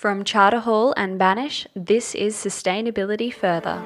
From 0.00 0.24
Charter 0.24 0.60
Hall 0.60 0.94
and 0.96 1.18
Banish, 1.18 1.66
this 1.76 2.14
is 2.14 2.34
Sustainability 2.34 3.30
Further. 3.30 3.82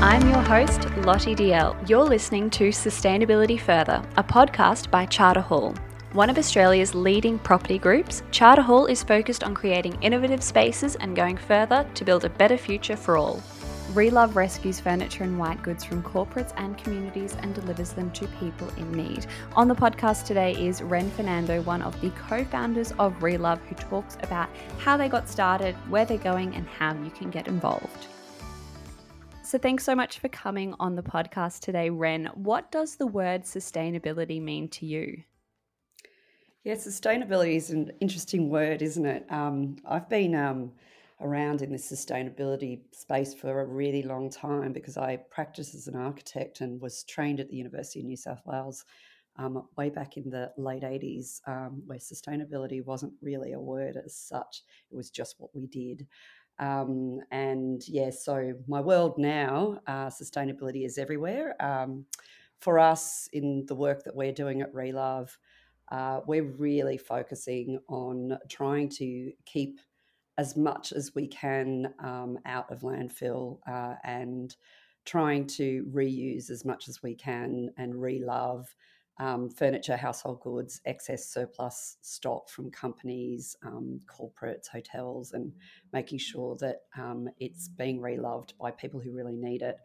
I'm 0.00 0.26
your 0.30 0.40
host, 0.40 0.88
Lottie 1.04 1.34
Dalziel. 1.34 1.86
You're 1.86 2.02
listening 2.02 2.48
to 2.52 2.70
Sustainability 2.70 3.60
Further, 3.60 4.02
a 4.16 4.24
podcast 4.24 4.90
by 4.90 5.04
Charter 5.04 5.42
Hall. 5.42 5.74
One 6.14 6.30
of 6.30 6.38
Australia's 6.38 6.94
leading 6.94 7.38
property 7.38 7.78
groups, 7.78 8.22
Charter 8.30 8.62
Hall 8.62 8.86
is 8.86 9.02
focused 9.02 9.44
on 9.44 9.54
creating 9.54 10.02
innovative 10.02 10.42
spaces 10.42 10.96
and 10.96 11.14
going 11.14 11.36
further 11.36 11.86
to 11.96 12.04
build 12.06 12.24
a 12.24 12.30
better 12.30 12.56
future 12.56 12.96
for 12.96 13.18
all. 13.18 13.42
Relove 13.92 14.34
rescues 14.34 14.80
furniture 14.80 15.22
and 15.22 15.38
white 15.38 15.62
goods 15.62 15.84
from 15.84 16.02
corporates 16.02 16.52
and 16.56 16.76
communities 16.76 17.36
and 17.40 17.54
delivers 17.54 17.92
them 17.92 18.10
to 18.10 18.26
people 18.40 18.68
in 18.76 18.90
need. 18.90 19.26
On 19.54 19.68
the 19.68 19.76
podcast 19.76 20.24
today 20.24 20.54
is 20.54 20.82
Ren 20.82 21.08
Fernando, 21.12 21.62
one 21.62 21.82
of 21.82 21.98
the 22.00 22.10
co 22.10 22.44
founders 22.44 22.90
of 22.98 23.14
Relove, 23.20 23.60
who 23.68 23.76
talks 23.76 24.16
about 24.24 24.48
how 24.78 24.96
they 24.96 25.08
got 25.08 25.28
started, 25.28 25.76
where 25.88 26.04
they're 26.04 26.18
going, 26.18 26.56
and 26.56 26.66
how 26.66 26.94
you 26.94 27.10
can 27.10 27.30
get 27.30 27.46
involved. 27.46 28.08
So, 29.44 29.56
thanks 29.56 29.84
so 29.84 29.94
much 29.94 30.18
for 30.18 30.28
coming 30.30 30.74
on 30.80 30.96
the 30.96 31.02
podcast 31.04 31.60
today, 31.60 31.88
Ren. 31.88 32.28
What 32.34 32.72
does 32.72 32.96
the 32.96 33.06
word 33.06 33.44
sustainability 33.44 34.42
mean 34.42 34.68
to 34.70 34.84
you? 34.84 35.22
Yeah, 36.64 36.74
sustainability 36.74 37.54
is 37.54 37.70
an 37.70 37.92
interesting 38.00 38.50
word, 38.50 38.82
isn't 38.82 39.06
it? 39.06 39.24
Um, 39.30 39.76
I've 39.88 40.08
been 40.08 40.34
um, 40.34 40.72
around 41.20 41.62
in 41.62 41.72
this 41.72 41.90
sustainability 41.90 42.80
space 42.92 43.32
for 43.34 43.60
a 43.60 43.66
really 43.66 44.02
long 44.02 44.30
time 44.30 44.72
because 44.72 44.96
I 44.96 45.16
practiced 45.30 45.74
as 45.74 45.86
an 45.88 45.96
architect 45.96 46.60
and 46.60 46.80
was 46.80 47.04
trained 47.04 47.40
at 47.40 47.48
the 47.48 47.56
University 47.56 48.00
of 48.00 48.06
New 48.06 48.16
South 48.16 48.42
Wales 48.44 48.84
um, 49.38 49.66
way 49.76 49.90
back 49.90 50.16
in 50.16 50.30
the 50.30 50.52
late 50.56 50.82
80s, 50.82 51.40
um, 51.46 51.82
where 51.86 51.98
sustainability 51.98 52.84
wasn't 52.84 53.12
really 53.20 53.52
a 53.52 53.60
word 53.60 53.96
as 54.02 54.14
such, 54.16 54.62
it 54.90 54.96
was 54.96 55.10
just 55.10 55.36
what 55.38 55.54
we 55.54 55.66
did. 55.66 56.06
Um, 56.58 57.20
and 57.30 57.86
yeah, 57.86 58.10
so 58.10 58.54
my 58.66 58.80
world 58.80 59.18
now, 59.18 59.80
uh, 59.86 60.06
sustainability 60.06 60.86
is 60.86 60.96
everywhere. 60.96 61.54
Um, 61.62 62.06
for 62.60 62.78
us, 62.78 63.28
in 63.32 63.66
the 63.66 63.74
work 63.74 64.04
that 64.04 64.16
we're 64.16 64.32
doing 64.32 64.62
at 64.62 64.72
Relove, 64.72 65.36
uh, 65.92 66.20
we're 66.26 66.50
really 66.58 66.96
focusing 66.96 67.78
on 67.88 68.38
trying 68.48 68.88
to 68.88 69.32
keep 69.44 69.78
as 70.38 70.56
much 70.56 70.92
as 70.92 71.14
we 71.14 71.26
can 71.26 71.92
um, 71.98 72.38
out 72.44 72.70
of 72.70 72.80
landfill 72.80 73.58
uh, 73.66 73.94
and 74.04 74.56
trying 75.04 75.46
to 75.46 75.86
reuse 75.92 76.50
as 76.50 76.64
much 76.64 76.88
as 76.88 77.02
we 77.02 77.14
can 77.14 77.70
and 77.78 77.94
relove 77.94 78.66
um, 79.18 79.48
furniture, 79.48 79.96
household 79.96 80.40
goods, 80.40 80.80
excess 80.84 81.26
surplus 81.32 81.96
stock 82.02 82.50
from 82.50 82.70
companies, 82.70 83.56
um, 83.64 84.00
corporates, 84.06 84.68
hotels, 84.68 85.32
and 85.32 85.52
making 85.92 86.18
sure 86.18 86.56
that 86.60 86.82
um, 86.98 87.28
it's 87.40 87.68
being 87.68 88.00
reloved 88.00 88.52
by 88.60 88.70
people 88.70 89.00
who 89.00 89.12
really 89.12 89.36
need 89.36 89.62
it. 89.62 89.78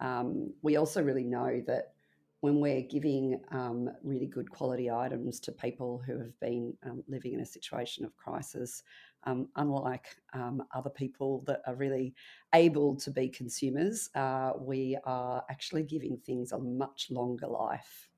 Um, 0.00 0.52
we 0.62 0.76
also 0.76 1.02
really 1.02 1.24
know 1.24 1.60
that 1.66 1.94
when 2.40 2.60
we're 2.60 2.82
giving 2.82 3.40
um, 3.50 3.90
really 4.04 4.26
good 4.26 4.48
quality 4.48 4.88
items 4.88 5.40
to 5.40 5.50
people 5.50 6.00
who 6.06 6.16
have 6.18 6.38
been 6.38 6.72
um, 6.86 7.02
living 7.08 7.32
in 7.32 7.40
a 7.40 7.46
situation 7.46 8.04
of 8.04 8.16
crisis, 8.16 8.84
um, 9.24 9.48
unlike 9.56 10.06
um, 10.32 10.62
other 10.74 10.90
people 10.90 11.44
that 11.46 11.60
are 11.66 11.74
really 11.74 12.14
able 12.54 12.96
to 12.96 13.10
be 13.10 13.28
consumers, 13.28 14.10
uh, 14.14 14.52
we 14.58 14.98
are 15.04 15.44
actually 15.50 15.82
giving 15.82 16.18
things 16.24 16.52
a 16.52 16.58
much 16.58 17.08
longer 17.10 17.46
life. 17.46 18.08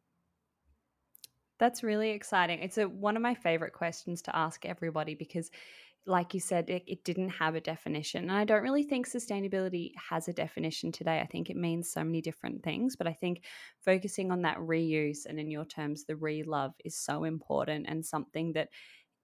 That's 1.58 1.82
really 1.82 2.10
exciting. 2.10 2.60
It's 2.60 2.78
a, 2.78 2.88
one 2.88 3.16
of 3.16 3.22
my 3.22 3.34
favorite 3.34 3.74
questions 3.74 4.22
to 4.22 4.36
ask 4.36 4.64
everybody 4.64 5.14
because 5.14 5.50
like 6.06 6.32
you 6.32 6.40
said, 6.40 6.70
it, 6.70 6.82
it, 6.86 7.04
didn't 7.04 7.28
have 7.28 7.54
a 7.54 7.60
definition. 7.60 8.22
And 8.24 8.32
I 8.32 8.44
don't 8.44 8.62
really 8.62 8.82
think 8.82 9.06
sustainability 9.06 9.92
has 10.08 10.28
a 10.28 10.32
definition 10.32 10.90
today. 10.90 11.20
I 11.20 11.26
think 11.26 11.50
it 11.50 11.56
means 11.56 11.92
so 11.92 12.02
many 12.02 12.22
different 12.22 12.62
things. 12.62 12.96
But 12.96 13.06
I 13.06 13.12
think 13.12 13.44
focusing 13.84 14.30
on 14.30 14.42
that 14.42 14.56
reuse 14.56 15.26
and, 15.26 15.38
in 15.38 15.50
your 15.50 15.66
terms, 15.66 16.04
the 16.04 16.16
re 16.16 16.42
love 16.42 16.72
is 16.84 16.96
so 16.96 17.24
important 17.24 17.86
and 17.88 18.04
something 18.04 18.54
that 18.54 18.70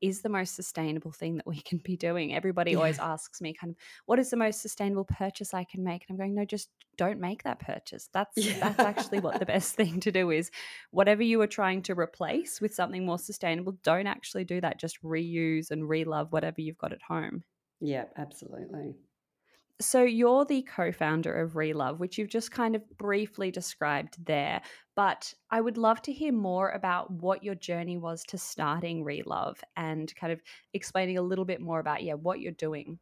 is 0.00 0.22
the 0.22 0.28
most 0.28 0.54
sustainable 0.54 1.12
thing 1.12 1.36
that 1.36 1.46
we 1.46 1.60
can 1.60 1.78
be 1.78 1.96
doing. 1.96 2.34
Everybody 2.34 2.72
yeah. 2.72 2.78
always 2.78 2.98
asks 2.98 3.40
me 3.40 3.54
kind 3.54 3.70
of 3.70 3.76
what 4.06 4.18
is 4.18 4.30
the 4.30 4.36
most 4.36 4.60
sustainable 4.60 5.04
purchase 5.04 5.54
I 5.54 5.64
can 5.64 5.82
make? 5.82 6.04
And 6.08 6.14
I'm 6.14 6.18
going, 6.18 6.34
no, 6.34 6.44
just 6.44 6.68
don't 6.96 7.20
make 7.20 7.42
that 7.44 7.60
purchase. 7.60 8.08
That's 8.12 8.36
yeah. 8.36 8.58
that's 8.60 8.80
actually 8.80 9.20
what 9.20 9.38
the 9.38 9.46
best 9.46 9.74
thing 9.74 10.00
to 10.00 10.12
do 10.12 10.30
is 10.30 10.50
whatever 10.90 11.22
you 11.22 11.40
are 11.40 11.46
trying 11.46 11.82
to 11.82 11.98
replace 11.98 12.60
with 12.60 12.74
something 12.74 13.04
more 13.04 13.18
sustainable, 13.18 13.76
don't 13.82 14.06
actually 14.06 14.44
do 14.44 14.60
that. 14.60 14.78
Just 14.78 15.02
reuse 15.02 15.70
and 15.70 15.84
relove 15.84 16.30
whatever 16.30 16.60
you've 16.60 16.78
got 16.78 16.92
at 16.92 17.02
home. 17.02 17.42
Yeah, 17.80 18.04
absolutely. 18.16 18.94
So 19.80 20.02
you're 20.02 20.46
the 20.46 20.62
co-founder 20.62 21.32
of 21.34 21.52
Relove, 21.52 21.98
which 21.98 22.16
you've 22.16 22.30
just 22.30 22.50
kind 22.50 22.74
of 22.74 22.82
briefly 22.96 23.50
described 23.50 24.24
there, 24.24 24.62
but 24.94 25.34
I 25.50 25.60
would 25.60 25.76
love 25.76 26.00
to 26.02 26.12
hear 26.12 26.32
more 26.32 26.70
about 26.70 27.10
what 27.10 27.44
your 27.44 27.54
journey 27.54 27.98
was 27.98 28.24
to 28.28 28.38
starting 28.38 29.04
Relove 29.04 29.58
and 29.76 30.14
kind 30.16 30.32
of 30.32 30.40
explaining 30.72 31.18
a 31.18 31.22
little 31.22 31.44
bit 31.44 31.60
more 31.60 31.78
about 31.78 32.02
yeah, 32.02 32.14
what 32.14 32.40
you're 32.40 32.52
doing. 32.52 32.98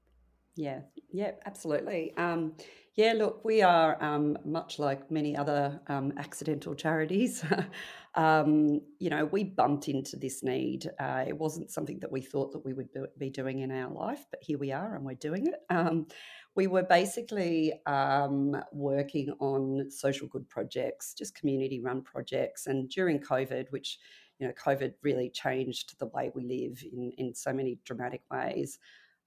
Yeah, 0.56 0.80
yeah, 1.12 1.32
absolutely. 1.46 2.12
Um, 2.16 2.54
yeah, 2.94 3.12
look, 3.12 3.44
we 3.44 3.62
are 3.62 4.00
um, 4.02 4.38
much 4.44 4.78
like 4.78 5.10
many 5.10 5.36
other 5.36 5.80
um, 5.88 6.12
accidental 6.16 6.76
charities. 6.76 7.44
um, 8.14 8.80
you 9.00 9.10
know, 9.10 9.24
we 9.24 9.42
bumped 9.42 9.88
into 9.88 10.16
this 10.16 10.44
need. 10.44 10.88
Uh, 11.00 11.24
it 11.26 11.36
wasn't 11.36 11.72
something 11.72 11.98
that 12.00 12.12
we 12.12 12.20
thought 12.20 12.52
that 12.52 12.64
we 12.64 12.72
would 12.72 12.88
be 13.18 13.30
doing 13.30 13.60
in 13.60 13.72
our 13.72 13.90
life, 13.90 14.24
but 14.30 14.40
here 14.44 14.58
we 14.58 14.70
are, 14.70 14.94
and 14.94 15.04
we're 15.04 15.14
doing 15.14 15.48
it. 15.48 15.60
Um, 15.70 16.06
we 16.54 16.68
were 16.68 16.84
basically 16.84 17.72
um, 17.86 18.56
working 18.72 19.30
on 19.40 19.90
social 19.90 20.28
good 20.28 20.48
projects, 20.48 21.14
just 21.14 21.34
community 21.34 21.80
run 21.80 22.00
projects. 22.02 22.68
And 22.68 22.88
during 22.88 23.18
COVID, 23.18 23.72
which, 23.72 23.98
you 24.38 24.46
know, 24.46 24.52
COVID 24.52 24.94
really 25.02 25.30
changed 25.30 25.98
the 25.98 26.06
way 26.06 26.30
we 26.32 26.44
live 26.44 26.80
in, 26.92 27.10
in 27.18 27.34
so 27.34 27.52
many 27.52 27.80
dramatic 27.84 28.22
ways, 28.30 28.78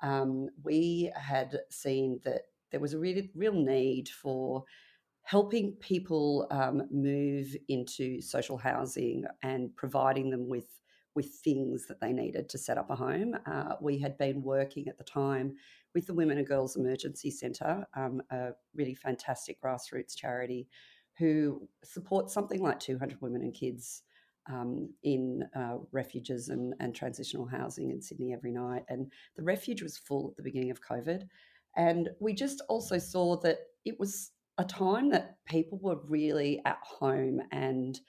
um, 0.01 0.49
we 0.63 1.11
had 1.15 1.59
seen 1.69 2.19
that 2.23 2.43
there 2.71 2.79
was 2.79 2.93
a 2.93 2.99
really, 2.99 3.31
real 3.35 3.53
need 3.53 4.09
for 4.09 4.63
helping 5.23 5.73
people 5.73 6.47
um, 6.51 6.83
move 6.91 7.55
into 7.67 8.21
social 8.21 8.57
housing 8.57 9.25
and 9.43 9.75
providing 9.75 10.29
them 10.29 10.47
with 10.47 10.67
with 11.15 11.33
things 11.43 11.87
that 11.87 11.99
they 11.99 12.13
needed 12.13 12.47
to 12.47 12.59
set 12.59 12.77
up 12.77 12.91
a 12.91 12.95
home. 12.95 13.35
Uh, 13.47 13.73
we 13.81 13.97
had 13.97 14.15
been 14.19 14.43
working 14.43 14.87
at 14.87 14.99
the 14.99 15.03
time 15.03 15.55
with 15.95 16.05
the 16.05 16.13
Women 16.13 16.37
and 16.37 16.45
Girls 16.45 16.77
Emergency 16.77 17.31
Centre, 17.31 17.87
um, 17.95 18.21
a 18.29 18.49
really 18.75 18.93
fantastic 18.93 19.59
grassroots 19.59 20.15
charity 20.15 20.67
who 21.17 21.67
supports 21.83 22.35
something 22.35 22.61
like 22.61 22.79
200 22.79 23.19
women 23.19 23.41
and 23.41 23.55
kids 23.55 24.03
um, 24.49 24.89
in 25.03 25.43
uh, 25.55 25.77
refuges 25.91 26.49
and, 26.49 26.73
and 26.79 26.95
transitional 26.95 27.45
housing 27.45 27.91
in 27.91 28.01
Sydney 28.01 28.33
every 28.33 28.51
night. 28.51 28.83
And 28.89 29.11
the 29.35 29.43
refuge 29.43 29.81
was 29.81 29.97
full 29.97 30.29
at 30.31 30.37
the 30.37 30.43
beginning 30.43 30.71
of 30.71 30.81
COVID. 30.81 31.23
And 31.75 32.09
we 32.19 32.33
just 32.33 32.61
also 32.69 32.97
saw 32.97 33.37
that 33.41 33.59
it 33.85 33.99
was 33.99 34.31
a 34.57 34.65
time 34.65 35.09
that 35.11 35.37
people 35.45 35.79
were 35.81 35.99
really 36.07 36.61
at 36.65 36.79
home 36.83 37.41
and 37.51 37.99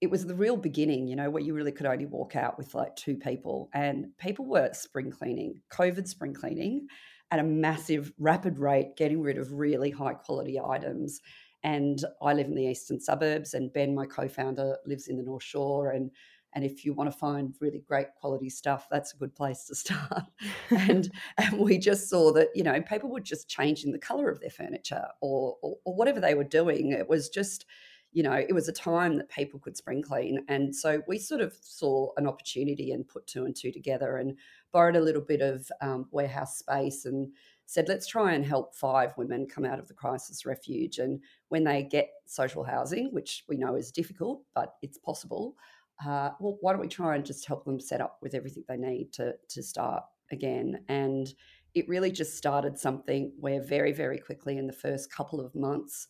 it 0.00 0.10
was 0.10 0.26
the 0.26 0.34
real 0.34 0.56
beginning, 0.56 1.06
you 1.06 1.14
know, 1.14 1.30
where 1.30 1.42
you 1.42 1.54
really 1.54 1.70
could 1.70 1.86
only 1.86 2.06
walk 2.06 2.34
out 2.34 2.58
with 2.58 2.74
like 2.74 2.96
two 2.96 3.16
people 3.16 3.70
and 3.72 4.06
people 4.18 4.44
were 4.44 4.72
spring 4.72 5.12
cleaning, 5.12 5.54
COVID 5.72 6.08
spring 6.08 6.34
cleaning 6.34 6.88
at 7.30 7.38
a 7.38 7.44
massive, 7.44 8.12
rapid 8.18 8.58
rate, 8.58 8.96
getting 8.96 9.22
rid 9.22 9.38
of 9.38 9.52
really 9.52 9.90
high 9.90 10.14
quality 10.14 10.58
items. 10.58 11.20
And 11.64 12.04
I 12.20 12.32
live 12.32 12.46
in 12.46 12.54
the 12.54 12.66
eastern 12.66 13.00
suburbs, 13.00 13.54
and 13.54 13.72
Ben, 13.72 13.94
my 13.94 14.06
co-founder, 14.06 14.78
lives 14.86 15.08
in 15.08 15.16
the 15.16 15.22
North 15.22 15.44
Shore. 15.44 15.90
And 15.90 16.10
and 16.54 16.64
if 16.64 16.84
you 16.84 16.92
want 16.92 17.10
to 17.10 17.16
find 17.16 17.54
really 17.60 17.82
great 17.86 18.08
quality 18.14 18.50
stuff, 18.50 18.86
that's 18.90 19.14
a 19.14 19.16
good 19.16 19.34
place 19.34 19.64
to 19.64 19.74
start. 19.76 20.24
and 20.70 21.10
and 21.38 21.58
we 21.58 21.78
just 21.78 22.08
saw 22.08 22.32
that 22.32 22.48
you 22.54 22.62
know 22.62 22.80
people 22.82 23.10
were 23.10 23.20
just 23.20 23.48
changing 23.48 23.92
the 23.92 23.98
color 23.98 24.28
of 24.28 24.40
their 24.40 24.50
furniture 24.50 25.06
or, 25.20 25.56
or, 25.62 25.76
or 25.84 25.94
whatever 25.94 26.20
they 26.20 26.34
were 26.34 26.44
doing. 26.44 26.92
It 26.92 27.08
was 27.08 27.28
just 27.28 27.66
you 28.12 28.22
know, 28.22 28.32
it 28.34 28.52
was 28.52 28.68
a 28.68 28.72
time 28.72 29.16
that 29.16 29.30
people 29.30 29.58
could 29.58 29.76
spring 29.76 30.02
clean. 30.02 30.44
And 30.48 30.74
so 30.74 31.02
we 31.08 31.18
sort 31.18 31.40
of 31.40 31.56
saw 31.62 32.10
an 32.18 32.26
opportunity 32.26 32.92
and 32.92 33.08
put 33.08 33.26
two 33.26 33.46
and 33.46 33.56
two 33.56 33.72
together 33.72 34.18
and 34.18 34.36
borrowed 34.70 34.96
a 34.96 35.00
little 35.00 35.22
bit 35.22 35.40
of 35.40 35.70
um, 35.80 36.06
warehouse 36.10 36.58
space 36.58 37.06
and 37.06 37.32
said, 37.72 37.88
let's 37.88 38.06
try 38.06 38.34
and 38.34 38.44
help 38.44 38.74
five 38.74 39.14
women 39.16 39.46
come 39.46 39.64
out 39.64 39.78
of 39.78 39.88
the 39.88 39.94
crisis 39.94 40.44
refuge. 40.44 40.98
And 40.98 41.20
when 41.48 41.64
they 41.64 41.82
get 41.82 42.10
social 42.26 42.64
housing, 42.64 43.08
which 43.12 43.44
we 43.48 43.56
know 43.56 43.76
is 43.76 43.90
difficult, 43.90 44.42
but 44.54 44.74
it's 44.82 44.98
possible, 44.98 45.56
uh, 46.04 46.30
well, 46.38 46.58
why 46.60 46.72
don't 46.72 46.82
we 46.82 46.88
try 46.88 47.14
and 47.14 47.24
just 47.24 47.46
help 47.46 47.64
them 47.64 47.80
set 47.80 48.02
up 48.02 48.18
with 48.20 48.34
everything 48.34 48.64
they 48.68 48.76
need 48.76 49.10
to, 49.14 49.34
to 49.48 49.62
start 49.62 50.02
again? 50.30 50.84
And 50.88 51.32
it 51.74 51.88
really 51.88 52.10
just 52.10 52.36
started 52.36 52.78
something 52.78 53.32
where 53.40 53.62
very, 53.62 53.92
very 53.92 54.18
quickly 54.18 54.58
in 54.58 54.66
the 54.66 54.72
first 54.74 55.10
couple 55.10 55.40
of 55.40 55.54
months, 55.54 56.08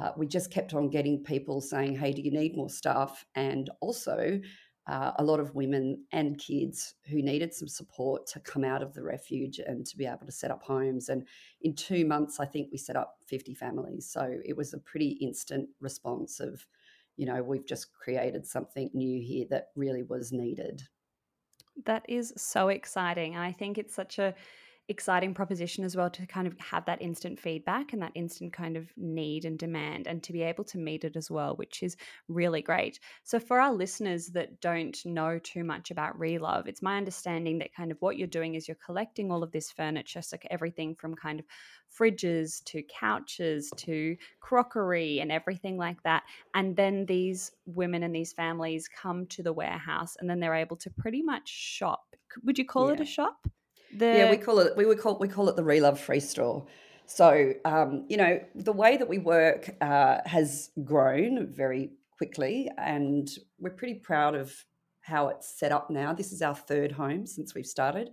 uh, 0.00 0.12
we 0.16 0.26
just 0.26 0.50
kept 0.50 0.72
on 0.72 0.88
getting 0.88 1.22
people 1.22 1.60
saying, 1.60 1.96
"Hey, 1.96 2.12
do 2.12 2.22
you 2.22 2.32
need 2.32 2.56
more 2.56 2.70
stuff?" 2.70 3.24
And 3.34 3.70
also, 3.80 4.40
uh, 4.86 5.12
a 5.18 5.24
lot 5.24 5.40
of 5.40 5.54
women 5.54 6.04
and 6.12 6.38
kids 6.38 6.94
who 7.08 7.22
needed 7.22 7.54
some 7.54 7.68
support 7.68 8.26
to 8.26 8.40
come 8.40 8.64
out 8.64 8.82
of 8.82 8.92
the 8.92 9.02
refuge 9.02 9.58
and 9.58 9.86
to 9.86 9.96
be 9.96 10.04
able 10.04 10.26
to 10.26 10.32
set 10.32 10.50
up 10.50 10.62
homes. 10.62 11.08
And 11.08 11.26
in 11.62 11.74
two 11.74 12.04
months, 12.04 12.38
I 12.38 12.44
think 12.44 12.68
we 12.70 12.78
set 12.78 12.96
up 12.96 13.16
50 13.26 13.54
families. 13.54 14.06
So 14.06 14.38
it 14.44 14.56
was 14.56 14.74
a 14.74 14.78
pretty 14.78 15.10
instant 15.22 15.68
response 15.80 16.38
of, 16.38 16.66
you 17.16 17.24
know, 17.24 17.42
we've 17.42 17.66
just 17.66 17.94
created 17.94 18.46
something 18.46 18.90
new 18.92 19.22
here 19.22 19.46
that 19.50 19.68
really 19.74 20.02
was 20.02 20.32
needed. 20.32 20.82
That 21.86 22.04
is 22.06 22.34
so 22.36 22.68
exciting. 22.68 23.34
And 23.34 23.42
I 23.42 23.52
think 23.52 23.78
it's 23.78 23.94
such 23.94 24.18
a 24.18 24.34
exciting 24.88 25.34
proposition 25.34 25.84
as 25.84 25.96
well 25.96 26.10
to 26.10 26.26
kind 26.26 26.46
of 26.46 26.58
have 26.58 26.84
that 26.86 27.00
instant 27.00 27.38
feedback 27.38 27.92
and 27.92 28.02
that 28.02 28.12
instant 28.14 28.52
kind 28.52 28.76
of 28.76 28.92
need 28.96 29.44
and 29.44 29.58
demand 29.58 30.06
and 30.06 30.22
to 30.22 30.32
be 30.32 30.42
able 30.42 30.64
to 30.64 30.78
meet 30.78 31.04
it 31.04 31.16
as 31.16 31.30
well, 31.30 31.56
which 31.56 31.82
is 31.82 31.96
really 32.28 32.60
great. 32.62 33.00
So, 33.22 33.38
for 33.40 33.60
our 33.60 33.72
listeners 33.72 34.28
that 34.28 34.60
don't 34.60 35.04
know 35.06 35.38
too 35.38 35.64
much 35.64 35.90
about 35.90 36.18
Relove, 36.18 36.66
it's 36.68 36.82
my 36.82 36.96
understanding 36.98 37.58
that 37.58 37.74
kind 37.74 37.90
of 37.90 37.96
what 38.00 38.16
you're 38.18 38.26
doing 38.28 38.54
is 38.54 38.68
you're 38.68 38.76
collecting 38.84 39.30
all 39.30 39.42
of 39.42 39.52
this 39.52 39.70
furniture, 39.70 40.22
so 40.22 40.36
everything 40.50 40.94
from 40.94 41.14
kind 41.14 41.40
of 41.40 41.46
fridges 41.90 42.62
to 42.64 42.82
couches 42.82 43.72
to 43.76 44.16
crockery 44.40 45.20
and 45.20 45.30
everything 45.32 45.76
like 45.76 46.02
that. 46.02 46.24
And 46.54 46.76
then 46.76 47.06
these 47.06 47.52
women 47.66 48.02
and 48.02 48.14
these 48.14 48.32
families 48.32 48.88
come 48.88 49.26
to 49.28 49.42
the 49.42 49.52
warehouse 49.52 50.16
and 50.16 50.28
then 50.28 50.40
they're 50.40 50.54
able 50.54 50.76
to 50.78 50.90
pretty 50.90 51.22
much 51.22 51.48
shop. 51.48 52.16
Would 52.42 52.58
you 52.58 52.64
call 52.66 52.88
Yeah. 52.88 52.90
it 52.90 53.00
a 53.00 53.04
shop? 53.04 53.46
Yeah, 53.98 54.30
we 54.30 54.36
call 54.36 54.58
it 54.60 54.76
we 54.76 54.86
would 54.86 54.98
call 54.98 55.18
we 55.18 55.28
call 55.28 55.48
it 55.48 55.56
the 55.56 55.62
Relove 55.62 55.98
Free 55.98 56.20
Store. 56.20 56.66
So 57.06 57.52
um, 57.64 58.06
you 58.08 58.16
know 58.16 58.40
the 58.54 58.72
way 58.72 58.96
that 58.96 59.08
we 59.08 59.18
work 59.18 59.70
uh, 59.80 60.18
has 60.24 60.70
grown 60.84 61.46
very 61.46 61.90
quickly, 62.16 62.70
and 62.78 63.28
we're 63.58 63.70
pretty 63.70 63.94
proud 63.94 64.34
of 64.34 64.54
how 65.00 65.28
it's 65.28 65.58
set 65.58 65.72
up 65.72 65.90
now. 65.90 66.12
This 66.12 66.32
is 66.32 66.40
our 66.40 66.54
third 66.54 66.92
home 66.92 67.26
since 67.26 67.54
we've 67.54 67.66
started, 67.66 68.10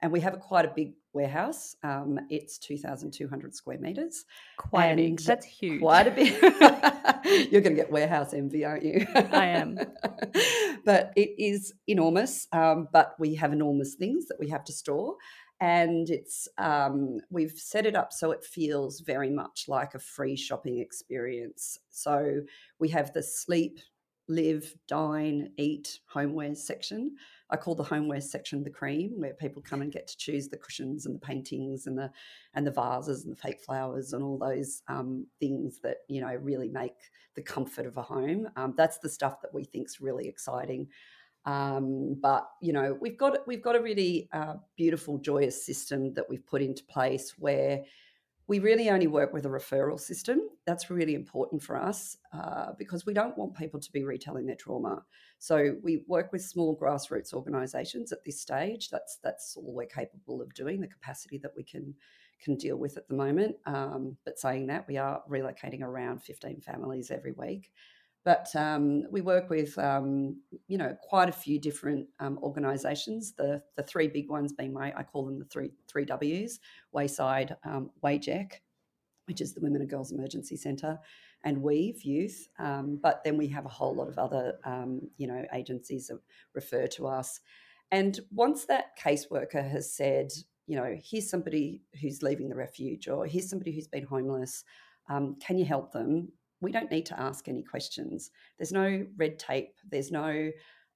and 0.00 0.10
we 0.10 0.20
have 0.20 0.34
a, 0.34 0.38
quite 0.38 0.64
a 0.64 0.72
big 0.74 0.94
warehouse. 1.12 1.76
Um, 1.82 2.18
it's 2.28 2.58
two 2.58 2.76
thousand 2.76 3.12
two 3.12 3.28
hundred 3.28 3.54
square 3.54 3.78
meters, 3.78 4.24
quite 4.56 4.96
big. 4.96 5.20
That's 5.20 5.46
huge. 5.46 5.80
quite 5.80 6.06
a 6.06 6.10
bit. 6.10 6.40
You're 7.52 7.60
going 7.60 7.76
to 7.76 7.82
get 7.82 7.90
warehouse 7.90 8.32
envy, 8.32 8.64
aren't 8.64 8.84
you? 8.84 9.06
I 9.14 9.46
am. 9.46 9.78
but 10.84 11.12
it 11.16 11.30
is 11.38 11.72
enormous. 11.86 12.46
Um, 12.52 12.88
but 12.92 13.14
we 13.18 13.34
have 13.36 13.52
enormous 13.52 13.94
things 13.94 14.26
that 14.26 14.38
we 14.38 14.48
have 14.48 14.64
to 14.64 14.72
store, 14.72 15.16
and 15.60 16.08
it's 16.08 16.48
um, 16.58 17.18
we've 17.30 17.52
set 17.52 17.86
it 17.86 17.94
up 17.94 18.12
so 18.12 18.30
it 18.30 18.44
feels 18.44 19.00
very 19.00 19.30
much 19.30 19.66
like 19.68 19.94
a 19.94 19.98
free 19.98 20.36
shopping 20.36 20.78
experience. 20.78 21.78
So 21.90 22.40
we 22.78 22.88
have 22.90 23.12
the 23.12 23.22
sleep, 23.22 23.78
live, 24.30 24.74
dine, 24.88 25.50
eat, 25.58 25.98
homewares 26.12 26.58
section. 26.58 27.16
I 27.50 27.56
call 27.56 27.74
the 27.74 27.84
homewares 27.84 28.22
section 28.22 28.62
the 28.62 28.70
cream, 28.70 29.14
where 29.16 29.34
people 29.34 29.60
come 29.60 29.82
and 29.82 29.92
get 29.92 30.06
to 30.06 30.16
choose 30.16 30.48
the 30.48 30.56
cushions 30.56 31.04
and 31.04 31.14
the 31.14 31.18
paintings 31.18 31.86
and 31.86 31.98
the 31.98 32.10
and 32.54 32.66
the 32.66 32.70
vases 32.70 33.24
and 33.24 33.32
the 33.32 33.40
fake 33.40 33.60
flowers 33.60 34.12
and 34.12 34.22
all 34.22 34.38
those 34.38 34.82
um, 34.88 35.26
things 35.40 35.80
that 35.82 35.98
you 36.08 36.20
know 36.20 36.34
really 36.36 36.68
make 36.68 36.94
the 37.34 37.42
comfort 37.42 37.86
of 37.86 37.96
a 37.96 38.02
home. 38.02 38.48
Um, 38.56 38.74
that's 38.76 38.98
the 38.98 39.08
stuff 39.08 39.42
that 39.42 39.52
we 39.52 39.64
think 39.64 39.88
is 39.88 40.00
really 40.00 40.28
exciting. 40.28 40.88
Um, 41.44 42.16
but 42.20 42.48
you 42.62 42.72
know 42.72 42.96
we've 43.00 43.18
got 43.18 43.46
we've 43.46 43.62
got 43.62 43.76
a 43.76 43.82
really 43.82 44.28
uh, 44.32 44.54
beautiful, 44.76 45.18
joyous 45.18 45.66
system 45.66 46.14
that 46.14 46.28
we've 46.30 46.46
put 46.46 46.62
into 46.62 46.84
place 46.84 47.34
where 47.36 47.82
we 48.50 48.58
really 48.58 48.90
only 48.90 49.06
work 49.06 49.32
with 49.32 49.46
a 49.46 49.48
referral 49.48 49.98
system. 49.98 50.40
That's 50.66 50.90
really 50.90 51.14
important 51.14 51.62
for 51.62 51.80
us 51.80 52.16
uh, 52.32 52.72
because 52.76 53.06
we 53.06 53.14
don't 53.14 53.38
want 53.38 53.56
people 53.56 53.78
to 53.78 53.92
be 53.92 54.02
retelling 54.02 54.44
their 54.44 54.56
trauma. 54.56 55.04
So 55.38 55.76
we 55.84 56.02
work 56.08 56.32
with 56.32 56.42
small 56.42 56.76
grassroots 56.76 57.32
organisations 57.32 58.10
at 58.10 58.24
this 58.24 58.40
stage. 58.40 58.88
That's 58.90 59.20
that's 59.22 59.54
all 59.56 59.72
we're 59.72 59.86
capable 59.86 60.42
of 60.42 60.52
doing. 60.52 60.80
The 60.80 60.88
capacity 60.88 61.38
that 61.44 61.52
we 61.56 61.62
can 61.62 61.94
can 62.42 62.56
deal 62.56 62.76
with 62.76 62.96
at 62.96 63.06
the 63.06 63.14
moment. 63.14 63.54
Um, 63.66 64.16
but 64.24 64.40
saying 64.40 64.66
that, 64.66 64.88
we 64.88 64.96
are 64.96 65.22
relocating 65.30 65.82
around 65.82 66.20
15 66.24 66.60
families 66.60 67.12
every 67.12 67.32
week. 67.36 67.70
But 68.24 68.54
um, 68.54 69.04
we 69.10 69.22
work 69.22 69.48
with, 69.48 69.78
um, 69.78 70.42
you 70.68 70.76
know, 70.76 70.94
quite 71.02 71.30
a 71.30 71.32
few 71.32 71.58
different 71.58 72.06
um, 72.18 72.38
organisations. 72.42 73.32
The 73.32 73.62
the 73.76 73.82
three 73.82 74.08
big 74.08 74.28
ones 74.28 74.52
being 74.52 74.74
my, 74.74 74.92
I 74.96 75.02
call 75.04 75.24
them 75.24 75.38
the 75.38 75.46
three 75.46 75.70
three 75.88 76.04
Ws: 76.04 76.60
Wayside, 76.92 77.56
um, 77.64 77.90
which 78.02 79.40
is 79.40 79.54
the 79.54 79.60
Women 79.60 79.80
and 79.80 79.90
Girls 79.90 80.12
Emergency 80.12 80.56
Centre, 80.56 80.98
and 81.44 81.62
Weave 81.62 82.02
Youth. 82.02 82.48
Um, 82.58 82.98
but 83.02 83.22
then 83.24 83.36
we 83.36 83.46
have 83.48 83.64
a 83.64 83.70
whole 83.70 83.94
lot 83.94 84.08
of 84.08 84.18
other, 84.18 84.58
um, 84.64 85.00
you 85.16 85.26
know, 85.26 85.44
agencies 85.54 86.08
that 86.08 86.18
refer 86.54 86.86
to 86.88 87.06
us. 87.06 87.40
And 87.90 88.20
once 88.30 88.66
that 88.66 88.98
caseworker 88.98 89.68
has 89.68 89.92
said, 89.94 90.30
you 90.66 90.76
know, 90.76 90.96
here's 91.02 91.30
somebody 91.30 91.82
who's 92.00 92.22
leaving 92.22 92.48
the 92.48 92.54
refuge, 92.56 93.08
or 93.08 93.26
here's 93.26 93.48
somebody 93.48 93.72
who's 93.72 93.88
been 93.88 94.04
homeless, 94.04 94.64
um, 95.08 95.36
can 95.40 95.58
you 95.58 95.64
help 95.64 95.92
them? 95.92 96.32
We 96.60 96.72
don't 96.72 96.90
need 96.90 97.06
to 97.06 97.20
ask 97.20 97.48
any 97.48 97.62
questions. 97.62 98.30
There's 98.58 98.72
no 98.72 99.06
red 99.16 99.38
tape. 99.38 99.74
There's 99.90 100.10
no, 100.10 100.50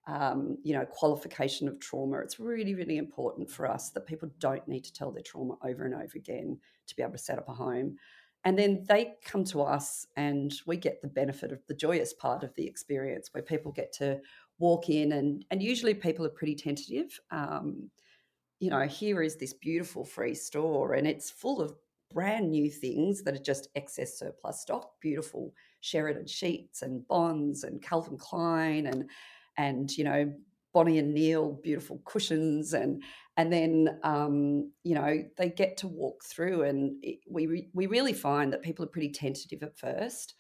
um, 0.07 0.59
you 0.63 0.75
know, 0.75 0.85
qualification 0.85 1.69
of 1.69 1.81
trauma. 1.81 2.19
It's 2.19 2.39
really, 2.39 2.75
really 2.75 2.99
important 2.99 3.51
for 3.51 3.71
us 3.71 3.91
that 3.91 4.07
people 4.07 4.29
don't 4.39 4.67
need 4.69 4.85
to 4.85 4.93
tell 4.93 5.11
their 5.11 5.23
trauma 5.23 5.55
over 5.65 5.85
and 5.85 5.95
over 5.95 6.17
again 6.17 6.59
to 6.87 6.97
be 6.97 7.03
able 7.03 7.13
to 7.13 7.19
set 7.19 7.39
up 7.39 7.49
a 7.49 7.55
home. 7.55 7.97
And 8.47 8.59
then 8.59 8.85
they 8.87 9.15
come 9.25 9.45
to 9.45 9.63
us, 9.63 10.07
and 10.17 10.53
we 10.67 10.77
get 10.77 11.01
the 11.01 11.09
benefit 11.09 11.51
of 11.51 11.67
the 11.67 11.75
joyous 11.75 12.13
part 12.13 12.43
of 12.43 12.55
the 12.55 12.67
experience, 12.67 13.31
where 13.33 13.43
people 13.43 13.73
get 13.73 13.91
to 13.95 14.21
walk 14.59 14.91
in, 14.91 15.13
and 15.13 15.47
and 15.51 15.63
usually 15.63 15.95
people 15.95 16.27
are 16.27 16.31
pretty 16.31 16.55
tentative. 16.55 17.19
Um, 17.31 17.91
you 18.61 18.69
know, 18.69 18.87
here 18.87 19.23
is 19.23 19.37
this 19.37 19.55
beautiful 19.55 20.05
free 20.05 20.35
store, 20.35 20.93
and 20.93 21.07
it's 21.07 21.31
full 21.31 21.63
of 21.63 21.75
brand 22.15 22.51
new 22.51 22.71
things 22.71 23.23
that 23.25 23.35
are 23.35 23.43
just 23.43 23.69
excess 23.75 24.19
surplus 24.19 24.61
stock, 24.61 24.93
beautiful 25.01 25.53
Sheridan 25.81 26.27
sheets 26.27 26.83
and 26.83 27.07
bonds 27.09 27.65
and 27.65 27.83
Calvin 27.83 28.17
Klein 28.17 28.87
and 28.87 29.11
and 29.59 29.91
you 29.99 30.05
know 30.05 30.33
Bonnie 30.73 30.99
and 30.99 31.13
Neil 31.13 31.61
beautiful 31.63 32.01
cushions 32.05 32.73
and 32.73 33.03
and 33.37 33.53
then 33.53 33.99
um, 34.03 34.71
you 34.85 34.95
know 34.95 35.23
they 35.37 35.51
get 35.51 35.77
to 35.79 35.89
walk 35.89 36.25
through 36.25 36.63
and 36.63 36.97
it, 37.03 37.19
we 37.29 37.47
re- 37.47 37.69
we 37.75 37.87
really 37.87 38.15
find 38.15 38.53
that 38.53 38.63
people 38.63 38.85
are 38.85 38.89
pretty 38.89 39.11
tentative 39.11 39.63
at 39.63 39.77
first. 39.77 40.35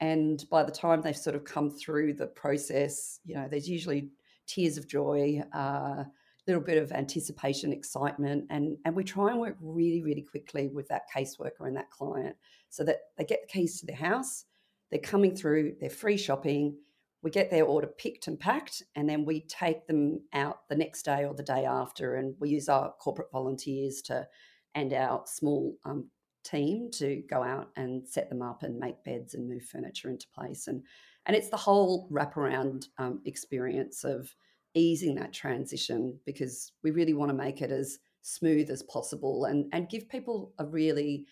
And 0.00 0.44
by 0.48 0.62
the 0.62 0.72
time 0.72 1.02
they've 1.02 1.16
sort 1.16 1.36
of 1.36 1.44
come 1.44 1.70
through 1.70 2.14
the 2.14 2.26
process 2.26 3.20
you 3.24 3.34
know 3.34 3.46
there's 3.48 3.68
usually 3.68 4.10
tears 4.46 4.78
of 4.78 4.88
joy 4.88 5.42
uh, 5.52 6.04
little 6.48 6.62
bit 6.62 6.78
of 6.78 6.92
anticipation, 6.92 7.72
excitement, 7.72 8.46
and 8.50 8.76
and 8.84 8.96
we 8.96 9.04
try 9.04 9.30
and 9.30 9.40
work 9.40 9.56
really, 9.60 10.02
really 10.02 10.22
quickly 10.22 10.68
with 10.68 10.88
that 10.88 11.02
caseworker 11.14 11.66
and 11.66 11.76
that 11.76 11.90
client 11.90 12.36
so 12.70 12.84
that 12.84 12.98
they 13.16 13.24
get 13.24 13.42
the 13.42 13.52
keys 13.52 13.80
to 13.80 13.86
their 13.86 13.96
house, 13.96 14.44
they're 14.90 15.00
coming 15.00 15.36
through, 15.36 15.74
they're 15.80 15.90
free 15.90 16.16
shopping, 16.16 16.76
we 17.22 17.30
get 17.30 17.50
their 17.50 17.64
order 17.64 17.86
picked 17.86 18.28
and 18.28 18.38
packed, 18.38 18.82
and 18.94 19.08
then 19.08 19.24
we 19.24 19.40
take 19.42 19.86
them 19.86 20.20
out 20.32 20.68
the 20.68 20.76
next 20.76 21.02
day 21.02 21.24
or 21.24 21.34
the 21.34 21.42
day 21.42 21.64
after, 21.64 22.16
and 22.16 22.34
we 22.38 22.50
use 22.50 22.68
our 22.68 22.92
corporate 23.00 23.32
volunteers 23.32 24.02
to 24.02 24.26
and 24.74 24.92
our 24.92 25.22
small 25.26 25.74
um, 25.84 26.08
team 26.44 26.90
to 26.92 27.22
go 27.28 27.42
out 27.42 27.70
and 27.76 28.06
set 28.08 28.28
them 28.28 28.42
up 28.42 28.62
and 28.62 28.78
make 28.78 29.02
beds 29.04 29.34
and 29.34 29.48
move 29.48 29.64
furniture 29.64 30.10
into 30.10 30.26
place, 30.34 30.68
and 30.68 30.82
and 31.26 31.36
it's 31.36 31.50
the 31.50 31.56
whole 31.56 32.08
wraparound 32.10 32.86
um, 32.98 33.20
experience 33.26 34.04
of 34.04 34.34
easing 34.78 35.14
that 35.16 35.32
transition 35.32 36.18
because 36.24 36.72
we 36.82 36.90
really 36.90 37.14
want 37.14 37.30
to 37.30 37.36
make 37.36 37.60
it 37.60 37.70
as 37.70 37.98
smooth 38.22 38.70
as 38.70 38.82
possible 38.82 39.44
and 39.46 39.66
and 39.72 39.88
give 39.88 40.08
people 40.08 40.52
a 40.58 40.66
really 40.66 41.24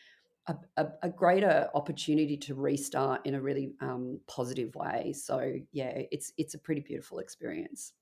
a, 0.49 0.55
a, 0.77 0.87
a 1.03 1.09
greater 1.09 1.69
opportunity 1.75 2.37
to 2.37 2.55
restart 2.55 3.27
in 3.27 3.35
a 3.35 3.41
really 3.41 3.73
um, 3.81 4.21
positive 4.29 4.75
way. 4.75 5.13
So 5.13 5.55
yeah, 5.73 5.93
it's 6.11 6.33
it's 6.37 6.55
a 6.55 6.59
pretty 6.59 6.83
beautiful 6.83 7.19
experience. 7.19 7.93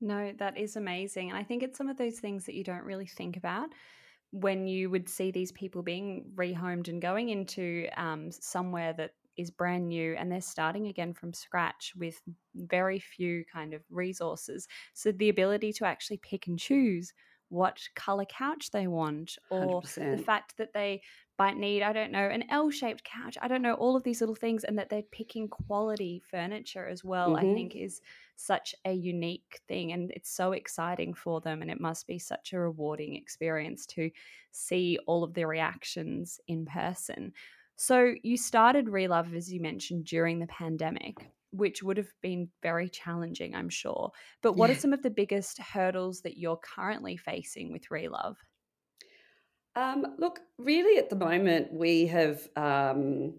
No, 0.00 0.32
that 0.38 0.58
is 0.58 0.76
amazing. 0.76 1.30
And 1.30 1.38
I 1.38 1.42
think 1.42 1.62
it's 1.62 1.78
some 1.78 1.88
of 1.88 1.96
those 1.96 2.18
things 2.18 2.46
that 2.46 2.54
you 2.54 2.64
don't 2.64 2.84
really 2.84 3.06
think 3.06 3.36
about 3.36 3.70
when 4.32 4.66
you 4.66 4.90
would 4.90 5.08
see 5.08 5.30
these 5.30 5.52
people 5.52 5.82
being 5.82 6.32
rehomed 6.34 6.88
and 6.88 7.00
going 7.00 7.28
into 7.28 7.86
um, 7.96 8.30
somewhere 8.32 8.92
that 8.94 9.12
is 9.36 9.50
brand 9.50 9.88
new 9.88 10.14
and 10.14 10.30
they're 10.30 10.40
starting 10.40 10.86
again 10.86 11.14
from 11.14 11.32
scratch 11.32 11.92
with 11.96 12.22
very 12.54 12.98
few 12.98 13.44
kind 13.44 13.74
of 13.74 13.84
resources. 13.90 14.68
So 14.94 15.12
the 15.12 15.28
ability 15.28 15.72
to 15.74 15.86
actually 15.86 16.18
pick 16.18 16.46
and 16.46 16.58
choose 16.58 17.12
what 17.48 17.88
color 17.94 18.24
couch 18.24 18.70
they 18.70 18.86
want 18.86 19.38
or 19.48 19.84
the 20.10 20.16
fact 20.16 20.56
that 20.56 20.72
they 20.72 21.00
might 21.38 21.56
need 21.56 21.82
i 21.82 21.92
don't 21.92 22.10
know 22.10 22.26
an 22.28 22.44
l-shaped 22.50 23.04
couch 23.04 23.36
i 23.42 23.46
don't 23.46 23.62
know 23.62 23.74
all 23.74 23.96
of 23.96 24.02
these 24.02 24.20
little 24.20 24.34
things 24.34 24.64
and 24.64 24.78
that 24.78 24.88
they're 24.88 25.02
picking 25.02 25.46
quality 25.48 26.18
furniture 26.20 26.86
as 26.88 27.04
well 27.04 27.36
i 27.36 27.44
Mm-hmm. 27.44 27.54
think 27.54 27.76
is 27.76 28.00
such 28.36 28.74
a 28.84 28.92
unique 28.92 29.60
thing 29.68 29.92
and 29.92 30.10
it's 30.12 30.30
so 30.30 30.52
exciting 30.52 31.12
for 31.12 31.40
them 31.40 31.60
and 31.60 31.70
it 31.70 31.80
must 31.80 32.06
be 32.06 32.18
such 32.18 32.52
a 32.52 32.58
rewarding 32.58 33.14
experience 33.14 33.84
to 33.86 34.10
see 34.52 34.98
all 35.06 35.22
of 35.22 35.34
the 35.34 35.44
reactions 35.46 36.40
in 36.46 36.64
person 36.64 37.32
so 37.76 38.14
you 38.22 38.36
started 38.36 38.86
relove 38.86 39.34
as 39.34 39.52
you 39.52 39.60
mentioned 39.60 40.04
during 40.04 40.38
the 40.38 40.46
pandemic 40.46 41.30
which 41.54 41.82
would 41.82 41.96
have 41.96 42.12
been 42.20 42.48
very 42.62 42.88
challenging, 42.88 43.54
I'm 43.54 43.68
sure. 43.68 44.10
But 44.42 44.56
what 44.56 44.70
are 44.70 44.74
some 44.74 44.92
of 44.92 45.02
the 45.02 45.10
biggest 45.10 45.58
hurdles 45.58 46.20
that 46.22 46.36
you're 46.36 46.58
currently 46.58 47.16
facing 47.16 47.72
with 47.72 47.88
Relove? 47.90 48.36
Um, 49.76 50.04
look, 50.18 50.40
really 50.58 50.98
at 50.98 51.10
the 51.10 51.16
moment, 51.16 51.72
we 51.72 52.06
have 52.06 52.48
um, 52.56 53.36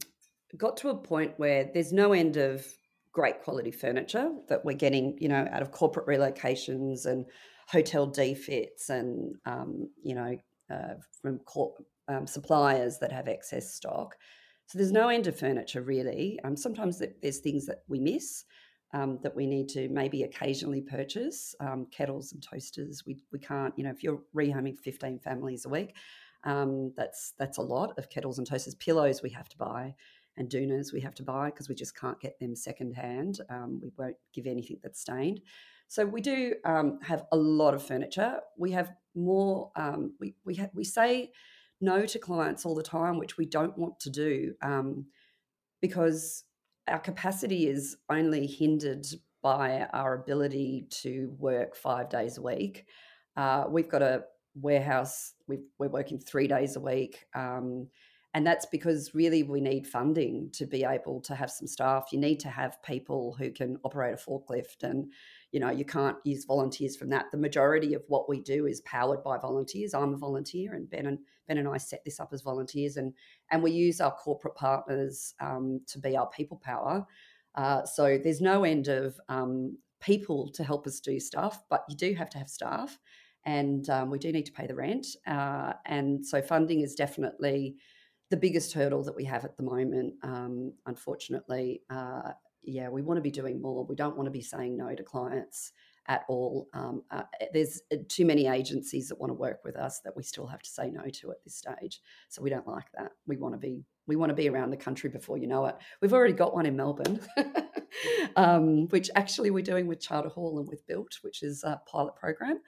got 0.58 0.78
to 0.78 0.90
a 0.90 0.98
point 0.98 1.34
where 1.38 1.70
there's 1.74 1.92
no 1.92 2.14
end 2.14 2.38
of 2.38 2.66
great 3.12 3.42
quality 3.42 3.72
furniture 3.72 4.32
that 4.48 4.64
we're 4.64 4.76
getting, 4.76 5.18
you 5.20 5.28
know, 5.28 5.48
out 5.52 5.62
of 5.62 5.72
corporate 5.72 6.08
relocations 6.08 7.06
and 7.06 7.26
hotel 7.68 8.08
defits 8.08 8.90
and, 8.90 9.36
um, 9.46 9.90
you 10.04 10.16
know, 10.16 10.38
uh, 10.72 10.96
from 11.22 11.40
corp- 11.40 11.86
um, 12.08 12.28
suppliers 12.28 13.00
that 13.00 13.12
have 13.12 13.28
excess 13.28 13.74
stock. 13.74 14.16
So 14.68 14.78
there's 14.78 14.92
no 14.92 15.10
end 15.10 15.28
of 15.28 15.38
furniture 15.38 15.82
really. 15.82 16.40
Um, 16.44 16.56
sometimes 16.56 17.02
there's 17.22 17.40
things 17.40 17.66
that 17.68 17.84
we 17.88 18.00
miss 18.00 18.46
um, 18.94 19.20
that 19.24 19.36
we 19.36 19.46
need 19.46 19.68
to 19.70 19.90
maybe 19.90 20.24
occasionally 20.24 20.82
purchase. 20.82 21.54
Um, 21.60 21.88
kettles 21.92 22.34
and 22.34 22.42
toasters, 22.42 23.04
we, 23.06 23.18
we 23.32 23.40
can't, 23.40 23.74
you 23.78 23.84
know, 23.84 23.92
if 23.92 24.04
you're 24.04 24.22
rehoming 24.36 24.80
15 24.80 25.20
families 25.20 25.66
a 25.66 25.70
week, 25.70 25.96
um, 26.46 26.94
that's 26.96 27.34
that's 27.38 27.58
a 27.58 27.62
lot 27.62 27.98
of 27.98 28.10
kettles 28.10 28.38
and 28.38 28.48
toasters. 28.48 28.76
Pillows 28.76 29.22
we 29.24 29.32
have 29.32 29.50
to 29.50 29.58
buy, 29.58 29.96
and 30.38 30.50
doonas 30.50 30.94
we 30.94 31.02
have 31.02 31.16
to 31.16 31.24
buy 31.24 31.50
because 31.50 31.68
we 31.68 31.76
just 31.76 31.98
can't 31.98 32.20
get 32.20 32.40
them 32.40 32.56
secondhand. 32.56 33.42
Um, 33.50 33.80
we 33.82 33.92
won't 33.98 34.16
give 34.34 34.46
anything 34.46 34.78
that's 34.84 35.02
stained. 35.02 35.42
So 35.88 36.06
we 36.06 36.22
do 36.22 36.54
um, 36.64 37.00
have 37.02 37.26
a 37.32 37.38
lot 37.38 37.74
of 37.74 37.84
furniture. 37.84 38.40
We 38.58 38.72
have 38.72 38.94
more. 39.16 39.72
Um, 39.76 40.14
we 40.20 40.36
we 40.46 40.56
ha- 40.56 40.70
we 40.74 40.84
say 40.84 41.32
no 41.86 42.06
to 42.06 42.20
clients 42.20 42.66
all 42.66 42.76
the 42.76 42.84
time, 42.84 43.18
which 43.18 43.38
we 43.38 43.46
don't 43.46 43.78
want 43.78 44.00
to 44.02 44.10
do 44.10 44.54
um, 44.62 45.06
because 45.82 46.44
our 46.88 47.00
capacity 47.00 47.68
is 47.68 47.96
only 48.10 48.46
hindered 48.48 49.06
by 49.42 49.88
our 49.94 50.16
ability 50.16 50.88
to 50.90 51.34
work 51.38 51.76
five 51.76 52.10
days 52.10 52.38
a 52.38 52.42
week. 52.42 52.86
Uh, 53.38 53.66
we've 53.70 53.90
got 53.90 54.02
a 54.02 54.24
warehouse, 54.56 55.34
we 55.48 55.58
are 55.80 55.90
working 55.90 56.20
three 56.20 56.48
days 56.48 56.76
a 56.76 56.80
week. 56.80 57.26
Um, 57.36 57.88
and 58.34 58.46
that's 58.46 58.66
because 58.66 59.16
really 59.16 59.44
we 59.44 59.62
need 59.62 59.88
funding 59.88 60.50
to 60.54 60.66
be 60.66 60.84
able 60.84 61.22
to 61.22 61.36
have 61.36 61.50
some 61.50 61.68
staff. 61.68 62.08
You 62.12 62.20
need 62.20 62.42
to 62.42 62.50
have 62.50 62.84
people 62.84 63.34
who 63.40 63.50
can 63.50 63.78
operate 63.86 64.14
a 64.14 64.18
forklift 64.18 64.84
and 64.84 65.14
you 65.56 65.62
know 65.62 65.72
you 65.72 65.86
can't 65.86 66.18
use 66.26 66.44
volunteers 66.44 66.98
from 66.98 67.10
that. 67.12 67.32
The 67.32 67.38
majority 67.38 67.94
of 67.94 68.04
what 68.10 68.28
we 68.28 68.42
do 68.42 68.66
is 68.66 68.82
powered 68.82 69.24
by 69.24 69.38
volunteers. 69.38 69.94
I'm 69.94 70.14
a 70.14 70.18
volunteer 70.18 70.74
and 70.74 70.90
ben 70.90 71.06
and 71.06 71.18
ben 71.48 71.60
and 71.60 71.68
i 71.70 71.78
set 71.78 72.04
this 72.04 72.20
up 72.20 72.32
as 72.34 72.42
volunteers 72.42 72.98
and 72.98 73.14
and 73.52 73.64
we 73.64 73.72
use 73.72 74.02
our 74.02 74.12
corporate 74.12 74.56
partners 74.56 75.34
um, 75.40 75.80
to 75.88 75.98
be 75.98 76.18
our 76.18 76.28
people 76.28 76.60
power. 76.62 77.08
Uh, 77.56 77.86
so 77.86 78.20
there's 78.22 78.42
no 78.42 78.66
end 78.66 78.90
of 78.90 79.18
um, 79.30 79.78
people 80.02 80.52
to 80.52 80.62
help 80.62 80.86
us 80.86 81.00
do 81.00 81.22
stuff 81.22 81.64
but 81.70 81.86
you 81.88 81.96
do 81.96 82.14
have 82.14 82.30
to 82.32 82.38
have 82.38 82.50
staff 82.50 83.00
and 83.46 83.90
um, 83.90 84.10
we 84.10 84.20
do 84.20 84.34
need 84.34 84.46
to 84.46 84.52
pay 84.52 84.68
the 84.68 84.76
rent 84.76 85.08
uh, 85.26 85.72
and 85.86 86.26
so 86.26 86.42
funding 86.42 86.82
is 86.82 86.96
definitely 86.96 87.78
the 88.30 88.36
biggest 88.36 88.74
hurdle 88.74 89.04
that 89.04 89.16
we 89.16 89.24
have 89.24 89.46
at 89.46 89.56
the 89.56 89.64
moment 89.64 90.14
um, 90.22 90.74
unfortunately 90.86 91.82
uh, 91.90 92.34
yeah, 92.68 92.90
we 92.90 93.02
want 93.02 93.18
to 93.18 93.22
be 93.22 93.32
doing 93.32 93.62
more. 93.62 93.86
We 93.86 93.96
don't 93.96 94.16
want 94.16 94.28
to 94.28 94.32
be 94.32 94.42
saying 94.42 94.78
no 94.78 94.94
to 94.94 95.04
clients 95.04 95.72
at 96.08 96.24
all. 96.28 96.68
Um, 96.74 97.04
uh, 97.12 97.24
eh, 97.40 97.48
there's 97.54 97.82
uh, 97.92 97.98
too 98.08 98.26
many 98.26 98.48
agencies 98.48 99.10
that 99.10 99.20
want 99.20 99.32
to 99.32 99.36
work 99.36 99.62
with 99.64 99.76
us 99.76 100.02
that 100.04 100.16
we 100.16 100.24
still 100.24 100.48
have 100.48 100.62
to 100.62 100.70
say 100.70 100.90
no 100.90 101.04
to 101.04 101.32
at 101.32 101.44
this 101.44 101.56
stage. 101.56 102.02
So 102.30 102.42
we 102.42 102.50
don't 102.50 102.68
like 102.68 102.92
that. 102.98 103.12
We 103.28 103.38
want 103.38 103.54
to 103.54 103.60
be 103.60 103.84
we 104.08 104.16
want 104.16 104.30
to 104.30 104.36
be 104.36 104.48
around 104.48 104.70
the 104.70 104.78
country 104.78 105.10
before 105.10 105.38
you 105.38 105.48
know 105.48 105.66
it. 105.66 105.76
We've 106.02 106.14
already 106.14 106.34
got 106.34 106.54
one 106.54 106.68
in 106.68 106.76
Melbourne, 106.76 107.20
um, 108.36 108.88
which 108.90 109.10
actually 109.16 109.50
we're 109.50 109.64
doing 109.64 109.88
with 109.88 110.00
Charter 110.00 110.30
Hall 110.30 110.60
and 110.60 110.68
with 110.68 110.86
Built, 110.86 111.18
which 111.22 111.42
is 111.42 111.64
a 111.64 111.82
pilot 111.88 112.16
program. 112.16 112.60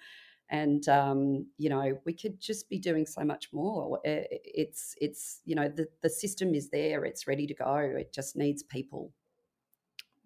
And 0.50 0.88
um, 0.88 1.46
you 1.58 1.70
know, 1.70 2.00
we 2.06 2.14
could 2.14 2.40
just 2.40 2.70
be 2.70 2.80
doing 2.80 3.06
so 3.06 3.24
much 3.24 3.50
more. 3.52 4.00
Eh, 4.06 4.24
it's 4.32 4.96
it's 5.00 5.42
you 5.46 5.56
know 5.56 5.68
the 5.70 5.88
the 6.02 6.10
system 6.10 6.56
is 6.56 6.70
there. 6.70 7.06
It's 7.06 7.28
ready 7.28 7.46
to 7.46 7.54
go. 7.54 7.76
It 7.76 8.14
just 8.14 8.36
needs 8.36 8.64
people 8.64 9.12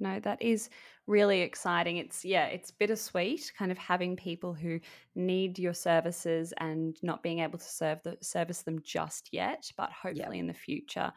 no, 0.01 0.19
that 0.19 0.41
is 0.41 0.69
really 1.07 1.41
exciting. 1.41 1.97
It's 1.97 2.25
yeah, 2.25 2.45
it's 2.45 2.71
bittersweet 2.71 3.51
kind 3.57 3.71
of 3.71 3.77
having 3.77 4.15
people 4.15 4.53
who 4.53 4.79
need 5.15 5.59
your 5.59 5.73
services 5.73 6.53
and 6.57 6.97
not 7.01 7.23
being 7.23 7.39
able 7.39 7.59
to 7.59 7.65
serve 7.65 7.99
the 8.03 8.17
service 8.21 8.63
them 8.63 8.79
just 8.83 9.29
yet, 9.31 9.71
but 9.77 9.91
hopefully 9.91 10.39
in 10.39 10.47
the 10.47 10.53
future 10.53 11.11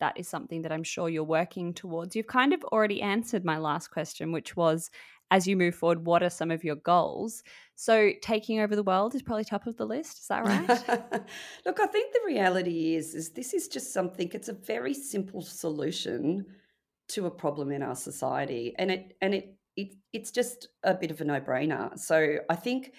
that 0.00 0.16
is 0.16 0.28
something 0.28 0.62
that 0.62 0.72
I'm 0.72 0.84
sure 0.84 1.08
you're 1.08 1.24
working 1.24 1.74
towards. 1.74 2.14
You've 2.14 2.28
kind 2.28 2.52
of 2.52 2.62
already 2.64 3.02
answered 3.02 3.44
my 3.44 3.58
last 3.58 3.88
question, 3.88 4.32
which 4.32 4.56
was 4.56 4.90
as 5.30 5.46
you 5.46 5.56
move 5.56 5.74
forward, 5.74 6.06
what 6.06 6.22
are 6.22 6.30
some 6.30 6.50
of 6.50 6.64
your 6.64 6.76
goals? 6.76 7.42
So, 7.74 8.12
taking 8.22 8.60
over 8.60 8.74
the 8.74 8.82
world 8.82 9.14
is 9.14 9.22
probably 9.22 9.44
top 9.44 9.66
of 9.66 9.76
the 9.76 9.84
list. 9.84 10.20
Is 10.20 10.26
that 10.28 10.44
right? 10.44 10.68
Look, 11.66 11.80
I 11.80 11.86
think 11.86 12.12
the 12.12 12.26
reality 12.26 12.94
is, 12.94 13.14
is 13.14 13.30
this 13.30 13.52
is 13.52 13.68
just 13.68 13.92
something. 13.92 14.30
It's 14.32 14.48
a 14.48 14.54
very 14.54 14.94
simple 14.94 15.42
solution 15.42 16.46
to 17.08 17.26
a 17.26 17.30
problem 17.30 17.72
in 17.72 17.82
our 17.82 17.94
society 17.94 18.74
and 18.78 18.90
it 18.90 19.16
and 19.20 19.34
it, 19.34 19.56
it 19.76 19.94
it's 20.12 20.30
just 20.30 20.68
a 20.84 20.94
bit 20.94 21.10
of 21.10 21.20
a 21.20 21.24
no-brainer 21.24 21.98
so 21.98 22.36
i 22.48 22.54
think 22.54 22.94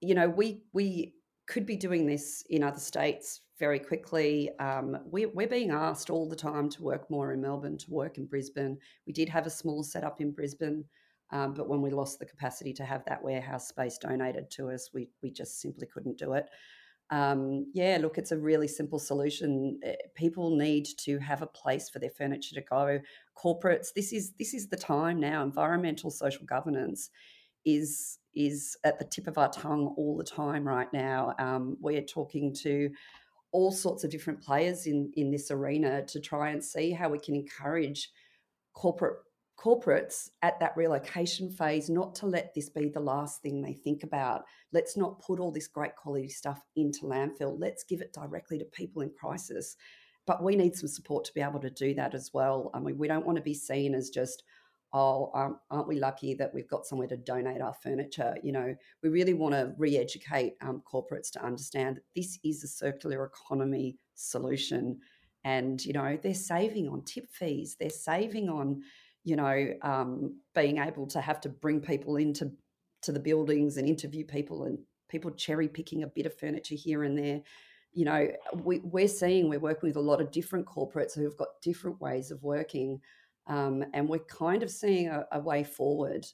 you 0.00 0.14
know 0.14 0.28
we 0.28 0.62
we 0.72 1.14
could 1.46 1.66
be 1.66 1.76
doing 1.76 2.06
this 2.06 2.44
in 2.50 2.62
other 2.62 2.78
states 2.78 3.40
very 3.58 3.78
quickly 3.78 4.50
um, 4.58 4.96
we, 5.10 5.26
we're 5.26 5.46
being 5.46 5.70
asked 5.70 6.10
all 6.10 6.28
the 6.28 6.36
time 6.36 6.68
to 6.68 6.82
work 6.82 7.08
more 7.10 7.32
in 7.32 7.40
melbourne 7.40 7.78
to 7.78 7.90
work 7.90 8.18
in 8.18 8.26
brisbane 8.26 8.76
we 9.06 9.12
did 9.12 9.28
have 9.28 9.46
a 9.46 9.50
small 9.50 9.82
setup 9.82 10.20
in 10.20 10.32
brisbane 10.32 10.84
um, 11.30 11.54
but 11.54 11.68
when 11.68 11.80
we 11.80 11.90
lost 11.90 12.18
the 12.18 12.26
capacity 12.26 12.72
to 12.74 12.84
have 12.84 13.04
that 13.06 13.22
warehouse 13.22 13.68
space 13.68 13.98
donated 13.98 14.50
to 14.50 14.70
us 14.70 14.90
we, 14.92 15.08
we 15.22 15.30
just 15.30 15.60
simply 15.60 15.86
couldn't 15.86 16.18
do 16.18 16.32
it 16.32 16.48
um, 17.12 17.66
yeah, 17.74 17.98
look, 18.00 18.16
it's 18.16 18.32
a 18.32 18.38
really 18.38 18.66
simple 18.66 18.98
solution. 18.98 19.78
Eh, 19.84 19.96
people 20.14 20.56
need 20.56 20.86
to 21.00 21.18
have 21.18 21.42
a 21.42 21.46
place 21.46 21.90
for 21.90 21.98
their 21.98 22.10
furniture 22.10 22.54
to 22.54 22.62
go. 22.62 23.00
Corporates, 23.36 23.88
this 23.94 24.12
is 24.12 24.32
this 24.38 24.54
is 24.54 24.68
the 24.68 24.76
time 24.76 25.20
now. 25.20 25.42
Environmental 25.42 26.10
social 26.10 26.44
governance 26.46 27.10
is 27.64 28.18
is 28.34 28.76
at 28.84 28.98
the 28.98 29.04
tip 29.04 29.26
of 29.26 29.38
our 29.38 29.50
tongue 29.50 29.94
all 29.96 30.16
the 30.16 30.24
time 30.24 30.66
right 30.66 30.92
now. 30.92 31.34
Um, 31.38 31.76
we're 31.80 32.02
talking 32.02 32.54
to 32.62 32.90
all 33.52 33.70
sorts 33.70 34.04
of 34.04 34.10
different 34.10 34.42
players 34.42 34.86
in 34.86 35.12
in 35.16 35.30
this 35.30 35.50
arena 35.50 36.04
to 36.06 36.20
try 36.20 36.50
and 36.50 36.62
see 36.62 36.90
how 36.90 37.08
we 37.08 37.18
can 37.18 37.34
encourage 37.34 38.10
corporate 38.74 39.18
corporates 39.62 40.30
at 40.40 40.58
that 40.58 40.76
relocation 40.76 41.48
phase 41.50 41.88
not 41.88 42.14
to 42.16 42.26
let 42.26 42.52
this 42.54 42.68
be 42.68 42.88
the 42.88 43.00
last 43.00 43.42
thing 43.42 43.62
they 43.62 43.74
think 43.74 44.02
about. 44.02 44.44
Let's 44.72 44.96
not 44.96 45.20
put 45.20 45.38
all 45.38 45.52
this 45.52 45.68
great 45.68 45.94
quality 45.94 46.28
stuff 46.28 46.60
into 46.74 47.02
landfill. 47.02 47.56
Let's 47.58 47.84
give 47.84 48.00
it 48.00 48.12
directly 48.12 48.58
to 48.58 48.64
people 48.64 49.02
in 49.02 49.10
crisis. 49.10 49.76
But 50.26 50.42
we 50.42 50.56
need 50.56 50.76
some 50.76 50.88
support 50.88 51.24
to 51.24 51.34
be 51.34 51.40
able 51.40 51.60
to 51.60 51.70
do 51.70 51.94
that 51.94 52.14
as 52.14 52.30
well. 52.32 52.70
I 52.74 52.80
mean, 52.80 52.96
we 52.98 53.08
don't 53.08 53.26
want 53.26 53.36
to 53.36 53.42
be 53.42 53.54
seen 53.54 53.94
as 53.94 54.10
just, 54.10 54.44
oh, 54.92 55.30
um, 55.34 55.58
aren't 55.70 55.88
we 55.88 55.98
lucky 55.98 56.34
that 56.34 56.54
we've 56.54 56.68
got 56.68 56.86
somewhere 56.86 57.08
to 57.08 57.16
donate 57.16 57.60
our 57.60 57.74
furniture? 57.82 58.36
You 58.42 58.52
know, 58.52 58.74
we 59.02 59.08
really 59.08 59.34
want 59.34 59.54
to 59.54 59.72
re 59.78 59.98
educate 59.98 60.54
um, 60.60 60.82
corporates 60.90 61.30
to 61.32 61.44
understand 61.44 61.96
that 61.96 62.04
this 62.14 62.38
is 62.44 62.62
a 62.62 62.68
circular 62.68 63.24
economy 63.24 63.96
solution. 64.14 65.00
And, 65.44 65.84
you 65.84 65.92
know, 65.92 66.16
they're 66.22 66.34
saving 66.34 66.88
on 66.88 67.02
tip 67.02 67.28
fees, 67.30 67.76
they're 67.80 67.90
saving 67.90 68.48
on, 68.48 68.82
you 69.24 69.34
know, 69.34 69.74
um, 69.82 70.38
being 70.54 70.78
able 70.78 71.06
to 71.08 71.20
have 71.20 71.40
to 71.40 71.48
bring 71.48 71.80
people 71.80 72.16
into 72.16 72.52
to 73.02 73.12
the 73.12 73.20
buildings 73.20 73.76
and 73.76 73.88
interview 73.88 74.24
people 74.24 74.64
and 74.64 74.78
people 75.08 75.30
cherry 75.32 75.68
picking 75.68 76.04
a 76.04 76.06
bit 76.06 76.26
of 76.26 76.38
furniture 76.38 76.76
here 76.76 77.02
and 77.02 77.18
there. 77.18 77.40
You 77.92 78.04
know, 78.06 78.28
we, 78.54 78.78
we're 78.80 79.08
seeing 79.08 79.48
we're 79.48 79.58
working 79.58 79.88
with 79.88 79.96
a 79.96 80.00
lot 80.00 80.20
of 80.20 80.30
different 80.30 80.66
corporates 80.66 81.14
who've 81.14 81.36
got 81.36 81.60
different 81.62 82.00
ways 82.00 82.30
of 82.30 82.42
working, 82.42 83.00
um, 83.46 83.84
and 83.92 84.08
we're 84.08 84.20
kind 84.20 84.62
of 84.62 84.70
seeing 84.70 85.08
a, 85.08 85.26
a 85.32 85.40
way 85.40 85.64
forward 85.64 86.26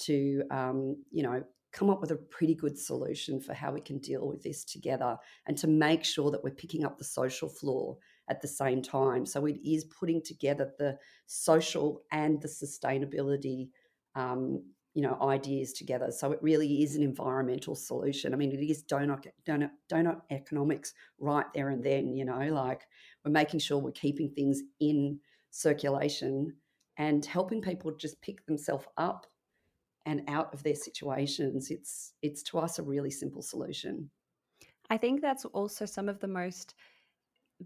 to, 0.00 0.42
um, 0.50 0.96
you 1.10 1.22
know, 1.22 1.42
come 1.72 1.90
up 1.90 2.00
with 2.00 2.10
a 2.10 2.16
pretty 2.16 2.54
good 2.54 2.78
solution 2.78 3.40
for 3.40 3.54
how 3.54 3.72
we 3.72 3.80
can 3.80 3.98
deal 3.98 4.26
with 4.26 4.42
this 4.42 4.64
together 4.64 5.16
and 5.46 5.56
to 5.56 5.68
make 5.68 6.04
sure 6.04 6.30
that 6.30 6.42
we're 6.42 6.50
picking 6.50 6.84
up 6.84 6.98
the 6.98 7.04
social 7.04 7.48
floor 7.48 7.96
at 8.28 8.40
the 8.40 8.48
same 8.48 8.82
time. 8.82 9.24
So 9.24 9.46
it 9.46 9.56
is 9.64 9.84
putting 9.84 10.22
together 10.22 10.72
the 10.78 10.98
social 11.26 12.02
and 12.10 12.40
the 12.40 12.48
sustainability, 12.48 13.68
um, 14.14 14.64
you 14.94 15.02
know, 15.02 15.16
ideas 15.22 15.72
together. 15.72 16.10
So 16.10 16.32
it 16.32 16.42
really 16.42 16.82
is 16.82 16.96
an 16.96 17.02
environmental 17.02 17.74
solution. 17.74 18.32
I 18.34 18.36
mean, 18.36 18.52
it 18.52 18.60
is 18.60 18.82
donut 18.84 19.26
donut 19.46 19.70
donut 19.90 20.20
economics 20.30 20.94
right 21.18 21.46
there 21.54 21.68
and 21.68 21.82
then. 21.82 22.14
You 22.14 22.24
know, 22.24 22.48
like 22.52 22.82
we're 23.24 23.30
making 23.30 23.60
sure 23.60 23.78
we're 23.78 23.92
keeping 23.92 24.30
things 24.30 24.62
in 24.80 25.20
circulation 25.50 26.54
and 26.96 27.24
helping 27.24 27.62
people 27.62 27.92
just 27.92 28.20
pick 28.20 28.44
themselves 28.46 28.86
up 28.96 29.26
and 30.06 30.22
out 30.28 30.52
of 30.52 30.62
their 30.62 30.74
situations. 30.74 31.70
It's 31.70 32.14
it's 32.22 32.42
to 32.44 32.58
us 32.58 32.78
a 32.78 32.82
really 32.82 33.10
simple 33.10 33.42
solution. 33.42 34.10
I 34.90 34.96
think 34.96 35.20
that's 35.20 35.44
also 35.44 35.86
some 35.86 36.08
of 36.08 36.18
the 36.18 36.26
most 36.26 36.74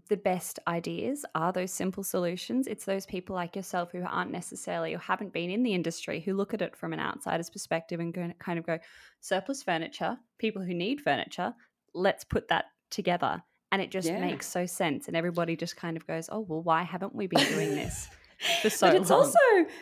the 0.09 0.17
best 0.17 0.59
ideas 0.67 1.25
are 1.35 1.51
those 1.51 1.71
simple 1.71 2.03
solutions. 2.03 2.67
It's 2.67 2.85
those 2.85 3.05
people 3.05 3.35
like 3.35 3.55
yourself 3.55 3.91
who 3.91 4.03
aren't 4.03 4.31
necessarily 4.31 4.93
or 4.93 4.99
haven't 4.99 5.33
been 5.33 5.49
in 5.49 5.63
the 5.63 5.73
industry 5.73 6.19
who 6.19 6.33
look 6.33 6.53
at 6.53 6.61
it 6.61 6.75
from 6.75 6.93
an 6.93 6.99
outsider's 6.99 7.49
perspective 7.49 7.99
and 7.99 8.13
go, 8.13 8.31
kind 8.39 8.59
of 8.59 8.65
go, 8.65 8.79
surplus 9.21 9.63
furniture, 9.63 10.17
people 10.37 10.61
who 10.61 10.73
need 10.73 11.01
furniture, 11.01 11.53
let's 11.93 12.23
put 12.23 12.47
that 12.49 12.65
together. 12.89 13.41
And 13.71 13.81
it 13.81 13.91
just 13.91 14.07
Yeah. 14.07 14.19
makes 14.19 14.47
so 14.47 14.65
sense. 14.65 15.07
And 15.07 15.15
everybody 15.17 15.55
just 15.55 15.75
kind 15.77 15.97
of 15.97 16.05
goes, 16.05 16.29
oh, 16.31 16.41
well, 16.41 16.61
why 16.61 16.83
haven't 16.83 17.15
we 17.15 17.27
been 17.27 17.45
doing 17.47 17.75
this 17.75 18.09
for 18.61 18.69
so 18.69 18.87
but 18.87 18.95
it's 18.95 19.09
long? 19.09 19.19
also 19.21 19.39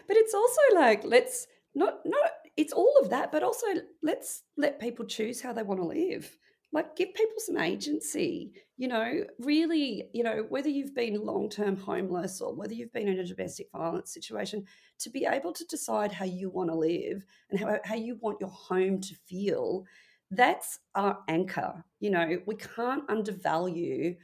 but 0.08 0.17
it's 0.17 0.34
also 0.34 0.62
like 0.75 1.03
let's 1.03 1.48
not 1.75 2.00
not 2.05 2.29
it's 2.55 2.72
all 2.74 2.93
of 3.01 3.10
that, 3.10 3.32
but 3.32 3.41
also 3.41 3.65
let's 4.03 4.43
let 4.58 4.79
people 4.79 5.05
choose 5.05 5.41
how 5.41 5.53
they 5.53 5.63
want 5.63 5.79
to 5.79 5.88
live. 5.88 6.38
Like 6.74 6.96
give 6.96 7.13
people 7.13 7.36
some 7.38 7.58
agency, 7.58 8.51
you 8.77 8.88
know, 8.88 9.24
really, 9.39 10.10
you 10.12 10.24
know, 10.24 10.46
whether 10.50 10.70
you've 10.70 10.96
been 10.96 11.24
long-term 11.24 11.77
homeless 11.77 12.42
or 12.42 12.53
whether 12.56 12.74
you've 12.74 12.92
been 12.92 13.08
in 13.08 13.20
a 13.20 13.25
domestic 13.25 13.68
violence 13.72 14.12
situation, 14.12 14.65
to 15.00 15.10
be 15.12 15.25
able 15.25 15.53
to 15.53 15.65
decide 15.65 16.12
how 16.12 16.25
you 16.25 16.50
want 16.50 16.70
to 16.70 16.75
live 16.75 17.24
and 17.51 17.60
how, 17.60 17.77
how 17.86 17.96
you 17.96 18.18
want 18.22 18.42
your 18.42 18.50
home 18.50 19.00
to 19.01 19.15
feel, 19.27 19.86
that's 20.32 20.80
our 20.96 21.20
anchor. 21.27 21.86
You 22.00 22.10
know, 22.10 22.39
we 22.48 22.56
can't 22.56 23.08
undervalue 23.08 24.15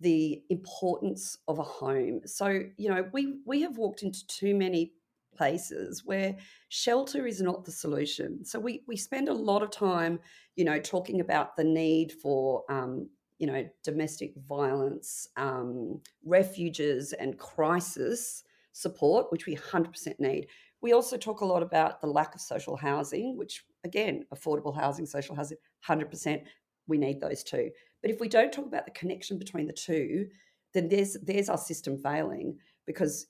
the 0.00 0.42
importance 0.50 1.38
of 1.48 1.58
a 1.58 1.64
home. 1.64 2.20
So, 2.24 2.62
you 2.76 2.88
know, 2.88 3.08
we 3.12 3.38
we 3.44 3.62
have 3.62 3.78
walked 3.78 4.02
into 4.02 4.26
too 4.26 4.54
many 4.54 4.92
places 5.36 6.02
where 6.04 6.36
shelter 6.68 7.26
is 7.26 7.40
not 7.40 7.64
the 7.64 7.72
solution. 7.72 8.44
So 8.44 8.58
we 8.58 8.82
we 8.86 8.96
spend 8.96 9.28
a 9.28 9.34
lot 9.34 9.62
of 9.62 9.70
time, 9.70 10.20
you 10.56 10.64
know, 10.64 10.80
talking 10.80 11.20
about 11.20 11.56
the 11.56 11.64
need 11.64 12.12
for 12.12 12.64
um, 12.68 13.08
you 13.38 13.46
know, 13.46 13.68
domestic 13.84 14.32
violence, 14.48 15.28
um, 15.36 16.00
refuges 16.24 17.12
and 17.12 17.38
crisis 17.38 18.44
support, 18.72 19.30
which 19.30 19.46
we 19.46 19.56
100% 19.56 20.18
need. 20.18 20.46
We 20.80 20.92
also 20.92 21.16
talk 21.16 21.40
a 21.40 21.46
lot 21.46 21.62
about 21.62 22.00
the 22.00 22.06
lack 22.06 22.34
of 22.34 22.40
social 22.40 22.76
housing, 22.76 23.36
which 23.36 23.64
again, 23.84 24.24
affordable 24.34 24.74
housing, 24.74 25.06
social 25.06 25.34
housing, 25.34 25.58
100%, 25.86 26.42
we 26.86 26.98
need 26.98 27.20
those 27.20 27.42
too. 27.42 27.70
But 28.02 28.10
if 28.10 28.20
we 28.20 28.28
don't 28.28 28.52
talk 28.52 28.66
about 28.66 28.84
the 28.84 28.92
connection 28.92 29.38
between 29.38 29.66
the 29.66 29.72
two, 29.72 30.28
then 30.72 30.88
there's 30.88 31.16
there's 31.22 31.48
our 31.48 31.58
system 31.58 31.96
failing 31.98 32.58
because 32.86 33.26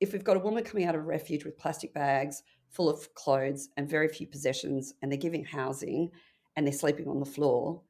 if 0.00 0.12
we've 0.12 0.24
got 0.24 0.36
a 0.36 0.40
woman 0.40 0.64
coming 0.64 0.86
out 0.86 0.94
of 0.94 1.00
a 1.00 1.04
refuge 1.04 1.44
with 1.44 1.58
plastic 1.58 1.92
bags 1.92 2.42
full 2.68 2.88
of 2.88 3.12
clothes 3.14 3.68
and 3.76 3.88
very 3.88 4.08
few 4.08 4.26
possessions 4.26 4.94
and 5.02 5.10
they're 5.10 5.18
giving 5.18 5.44
housing 5.44 6.10
and 6.60 6.66
they're 6.66 6.74
sleeping 6.74 7.08
on 7.08 7.20
the 7.20 7.24
floor, 7.24 7.80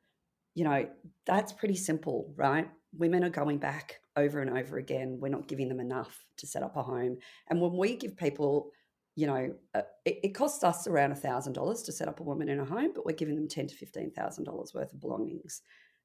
you 0.54 0.62
know, 0.62 0.88
that's 1.26 1.52
pretty 1.52 1.74
simple, 1.74 2.32
right? 2.36 2.70
Women 2.96 3.24
are 3.24 3.30
going 3.30 3.58
back 3.58 3.98
over 4.14 4.40
and 4.40 4.56
over 4.56 4.78
again. 4.78 5.18
We're 5.20 5.28
not 5.28 5.48
giving 5.48 5.68
them 5.68 5.80
enough 5.80 6.24
to 6.36 6.46
set 6.46 6.62
up 6.62 6.76
a 6.76 6.82
home. 6.84 7.18
And 7.48 7.60
when 7.60 7.76
we 7.76 7.96
give 7.96 8.16
people, 8.16 8.70
you 9.16 9.26
know, 9.26 9.52
it, 9.74 10.20
it, 10.22 10.34
costs 10.36 10.62
us 10.62 10.86
around 10.86 11.14
$1,000 11.14 11.84
to 11.84 11.92
set 11.92 12.06
up 12.06 12.20
a 12.20 12.22
woman 12.22 12.48
in 12.48 12.60
a 12.60 12.64
home, 12.64 12.92
but 12.94 13.04
we're 13.04 13.16
giving 13.16 13.34
them 13.34 13.48
ten 13.48 13.66
to 13.66 13.74
$15,000 13.74 14.72
worth 14.72 14.92
of 14.92 15.00
belongings. 15.00 15.62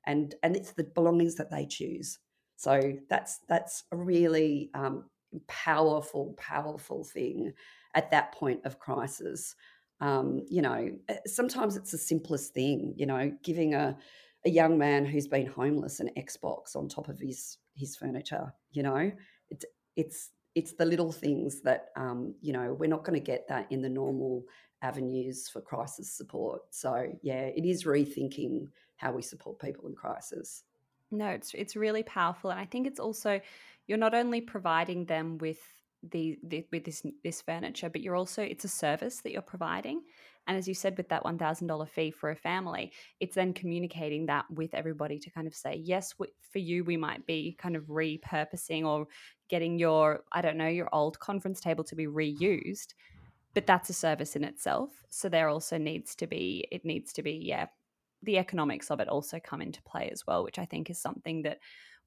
And, 0.08 0.34
and 0.42 0.56
it's 0.56 0.72
the 0.72 0.86
belongings 0.86 1.36
that 1.36 1.52
they 1.52 1.68
choose. 1.68 2.18
So 2.56 2.94
that's 3.12 3.42
that's 3.48 3.84
a 3.92 3.96
really 3.96 4.72
um, 4.74 5.06
powerful, 5.48 6.34
powerful 6.40 7.04
thing 7.04 7.54
at 7.94 8.10
that 8.10 8.32
point 8.32 8.62
of 8.66 8.80
crisis. 8.80 9.56
Um, 10.02 10.42
you 10.50 10.62
know, 10.62 10.90
eh, 11.08 11.18
sometimes 11.26 11.78
it's 11.78 11.92
the 11.92 11.98
simplest 11.98 12.54
thing. 12.54 12.94
You 12.98 13.06
know, 13.06 13.32
giving 13.44 13.74
a 13.74 13.98
a 14.46 14.50
young 14.50 14.78
man 14.78 15.06
who's 15.06 15.28
been 15.28 15.48
homeless 15.48 16.00
an 16.00 16.10
Xbox 16.18 16.76
on 16.76 16.88
top 16.88 17.10
of 17.10 17.20
his 17.20 17.58
his 17.76 17.96
furniture. 17.96 18.54
You 18.72 18.84
know, 18.84 19.12
it's 19.50 19.66
it's 19.96 20.32
it's 20.54 20.74
the 20.74 20.86
little 20.86 21.12
things 21.12 21.62
that 21.62 21.88
um, 21.96 22.36
you 22.42 22.54
know 22.54 22.74
we're 22.74 22.90
not 22.90 23.04
going 23.04 23.20
to 23.20 23.26
get 23.26 23.48
that 23.50 23.72
in 23.72 23.82
the 23.82 23.90
normal 23.90 24.44
avenues 24.82 25.50
for 25.50 25.62
crisis 25.62 26.12
support. 26.12 26.62
So 26.70 27.12
yeah, 27.22 27.46
it 27.46 27.66
is 27.66 27.84
rethinking 27.86 28.70
how 28.98 29.12
we 29.12 29.22
support 29.22 29.60
people 29.60 29.88
in 29.88 29.96
crisis. 29.96 30.64
No, 31.12 31.28
it's 31.28 31.54
it's 31.54 31.76
really 31.76 32.04
powerful, 32.04 32.52
and 32.52 32.60
I 32.60 32.66
think 32.66 32.88
it's 32.88 33.00
also 33.00 33.42
you're 33.88 33.98
not 33.98 34.14
only 34.16 34.42
providing 34.42 35.06
them 35.06 35.38
with 35.38 35.60
the, 36.12 36.38
the 36.44 36.66
with 36.72 36.86
this 36.86 37.04
this 37.24 37.42
furniture, 37.42 37.90
but 37.90 38.02
you're 38.02 38.16
also 38.16 38.42
it's 38.42 38.66
a 38.66 38.70
service 38.70 39.22
that 39.22 39.32
you're 39.32 39.42
providing. 39.42 40.02
And 40.48 40.56
as 40.56 40.68
you 40.68 40.76
said, 40.76 40.96
with 40.96 41.10
that 41.10 41.26
one 41.26 41.38
thousand 41.38 41.68
dollar 41.68 41.88
fee 41.88 42.12
for 42.12 42.30
a 42.30 42.36
family, 42.36 42.92
it's 43.20 43.36
then 43.36 43.54
communicating 43.54 44.28
that 44.28 44.46
with 44.52 44.74
everybody 44.74 45.18
to 45.20 45.32
kind 45.32 45.48
of 45.48 45.56
say, 45.56 45.76
yes, 45.84 46.14
for 46.14 46.60
you, 46.60 46.84
we 46.84 46.98
might 46.98 47.26
be 47.26 47.56
kind 47.58 47.76
of 47.76 47.86
repurposing 47.86 48.86
or 48.86 49.08
getting 49.50 49.80
your 49.80 50.22
I 50.32 50.42
don't 50.42 50.58
know 50.58 50.68
your 50.68 50.90
old 50.94 51.20
conference 51.20 51.60
table 51.60 51.84
to 51.86 51.96
be 51.96 52.08
reused, 52.08 52.94
but 53.54 53.66
that's 53.66 53.90
a 53.90 53.94
service 53.94 54.36
in 54.36 54.44
itself. 54.44 54.92
So 55.10 55.30
there 55.30 55.50
also 55.50 55.78
needs 55.78 56.16
to 56.16 56.28
be 56.28 56.68
it 56.72 56.86
needs 56.86 57.14
to 57.14 57.24
be 57.24 57.42
yeah 57.44 57.68
the 58.24 58.38
economics 58.38 58.90
of 58.92 59.00
it 59.00 59.08
also 59.08 59.40
come 59.40 59.62
into 59.62 59.82
play 59.84 60.10
as 60.12 60.26
well, 60.26 60.44
which 60.44 60.60
I 60.60 60.66
think 60.66 60.90
is 60.90 61.00
something 61.00 61.44
that 61.44 61.60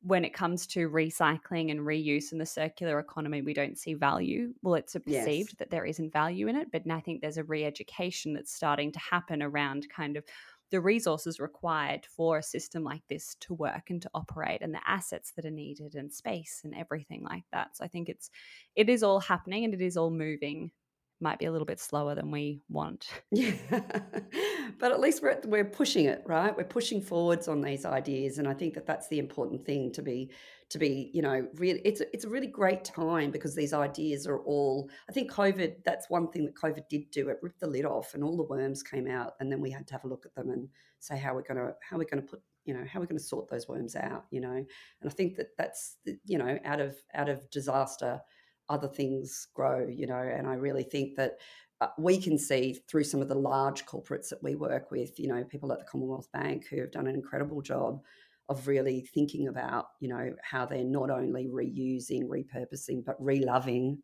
when 0.03 0.25
it 0.25 0.33
comes 0.33 0.67
to 0.69 0.89
recycling 0.89 1.71
and 1.71 1.81
reuse 1.81 2.33
in 2.33 2.39
the 2.39 2.47
circular 2.47 2.99
economy, 2.99 3.43
we 3.43 3.55
don't 3.55 3.79
see 3.79 3.95
value. 3.95 4.55
Well, 4.63 4.75
it's 4.75 4.95
perceived 4.95 5.51
yes. 5.51 5.59
that 5.59 5.71
there 5.71 5.85
isn't 5.85 6.13
value 6.13 6.47
in 6.47 6.57
it, 6.57 6.71
but 6.71 6.83
I 6.91 7.01
think 7.01 7.21
there's 7.21 7.37
a 7.37 7.45
re 7.45 7.65
education 7.65 8.33
that's 8.33 8.55
starting 8.55 8.93
to 8.93 8.99
happen 8.99 9.43
around 9.43 9.89
kind 9.95 10.17
of 10.17 10.25
the 10.71 10.81
resources 10.81 11.41
required 11.41 12.07
for 12.07 12.39
a 12.39 12.43
system 12.43 12.85
like 12.85 13.03
this 13.09 13.37
to 13.41 13.55
work 13.55 13.91
and 13.91 14.03
to 14.03 14.11
operate 14.15 14.61
and 14.61 14.75
the 14.75 14.87
assets 14.87 15.33
that 15.33 15.47
are 15.47 15.51
needed 15.51 15.95
and 15.95 16.13
space 16.13 16.61
and 16.63 16.75
everything 16.75 17.25
like 17.25 17.45
that. 17.53 17.77
So 17.77 17.85
I 17.85 17.89
think 17.89 18.09
it's 18.09 18.31
it 18.77 18.89
is 18.89 19.03
all 19.03 19.21
happening 19.21 19.65
and 19.65 19.75
it 19.75 19.81
is 19.81 19.97
all 19.97 20.11
moving 20.11 20.71
might 21.21 21.39
be 21.39 21.47
a 21.47 21.53
little 21.53 21.67
bit 21.67 21.81
slower 21.81 22.15
than 22.15 22.31
we 22.31 22.61
want. 22.69 23.09
Yeah, 23.31 23.53
but 24.79 24.93
at 24.93 25.01
least 25.01 25.23
we're 25.23 25.41
we're 25.45 25.65
pushing 25.65 26.07
it, 26.07 26.23
right? 26.27 26.57
We're 26.57 26.65
pushing 26.65 27.01
forwards 27.01 27.49
on 27.49 27.61
these 27.61 27.85
ideas, 27.85 28.39
and 28.39 28.49
I 28.49 28.55
think 28.55 28.75
that 28.75 28.87
that's 28.87 29.09
the 29.09 29.19
important 29.19 29.65
thing 29.65 29.93
to 29.93 30.03
be 30.03 30.31
to 30.71 30.79
be, 30.79 31.11
you 31.15 31.23
know, 31.23 31.47
really. 31.55 31.81
It's 31.85 32.01
it's 32.13 32.25
a 32.25 32.29
really 32.29 32.47
great 32.47 32.85
time 32.85 33.31
because 33.31 33.55
these 33.55 33.73
ideas 33.73 34.27
are 34.27 34.41
all. 34.41 34.91
I 35.09 35.13
think 35.13 35.31
COVID. 35.31 35.85
That's 35.85 36.11
one 36.11 36.29
thing 36.31 36.45
that 36.47 36.55
COVID 36.55 36.89
did 36.89 37.11
do. 37.11 37.29
It 37.29 37.39
ripped 37.43 37.61
the 37.61 37.67
lid 37.67 37.85
off, 37.85 38.15
and 38.15 38.25
all 38.25 38.37
the 38.37 38.43
worms 38.43 38.83
came 38.83 39.09
out, 39.09 39.35
and 39.41 39.51
then 39.51 39.61
we 39.61 39.71
had 39.71 39.87
to 39.89 39.95
have 39.95 40.05
a 40.05 40.09
look 40.09 40.27
at 40.27 40.35
them 40.35 40.51
and 40.51 40.69
say 41.01 41.17
how 41.17 41.35
we're 41.35 41.43
going 41.43 41.59
to 41.59 41.75
how 41.81 41.97
we're 41.97 42.05
going 42.05 42.23
to 42.23 42.29
put 42.29 42.43
you 42.65 42.75
know 42.75 42.85
how 42.93 43.01
we're 43.01 43.07
going 43.07 43.19
to 43.19 43.25
sort 43.25 43.49
those 43.49 43.67
worms 43.67 43.97
out 43.97 44.27
you 44.31 44.41
know 44.41 44.53
and 44.53 44.67
i 45.07 45.09
think 45.09 45.37
that 45.37 45.57
that's 45.57 45.97
you 46.27 46.37
know 46.37 46.59
out 46.65 46.81
of 46.81 46.97
out 47.15 47.29
of 47.29 47.49
disaster 47.51 48.21
other 48.69 48.89
things 48.89 49.49
grow, 49.55 49.87
you 49.87 50.07
know. 50.07 50.19
And 50.19 50.47
I 50.47 50.55
really 50.55 50.85
think 50.85 51.17
that 51.17 51.39
uh, 51.81 51.89
we 51.97 52.21
can 52.21 52.39
see 52.39 52.81
through 52.89 53.05
some 53.05 53.23
of 53.23 53.29
the 53.29 53.35
large 53.35 53.87
corporates 53.87 54.29
that 54.31 54.43
we 54.43 54.55
work 54.57 54.91
with, 54.91 55.19
you 55.19 55.29
know, 55.29 55.45
people 55.45 55.73
at 55.73 55.79
the 55.79 55.85
Commonwealth 55.85 56.31
Bank 56.33 56.67
who 56.69 56.81
have 56.81 56.91
done 56.91 57.07
an 57.07 57.15
incredible 57.15 57.63
job 57.63 58.01
of 58.49 58.67
really 58.67 59.03
thinking 59.15 59.49
about, 59.49 59.87
you 60.01 60.09
know, 60.09 60.35
how 60.43 60.65
they're 60.65 60.85
not 60.85 61.11
only 61.11 61.47
reusing, 61.47 62.25
repurposing, 62.25 63.05
but 63.05 63.23
reloving, 63.23 64.03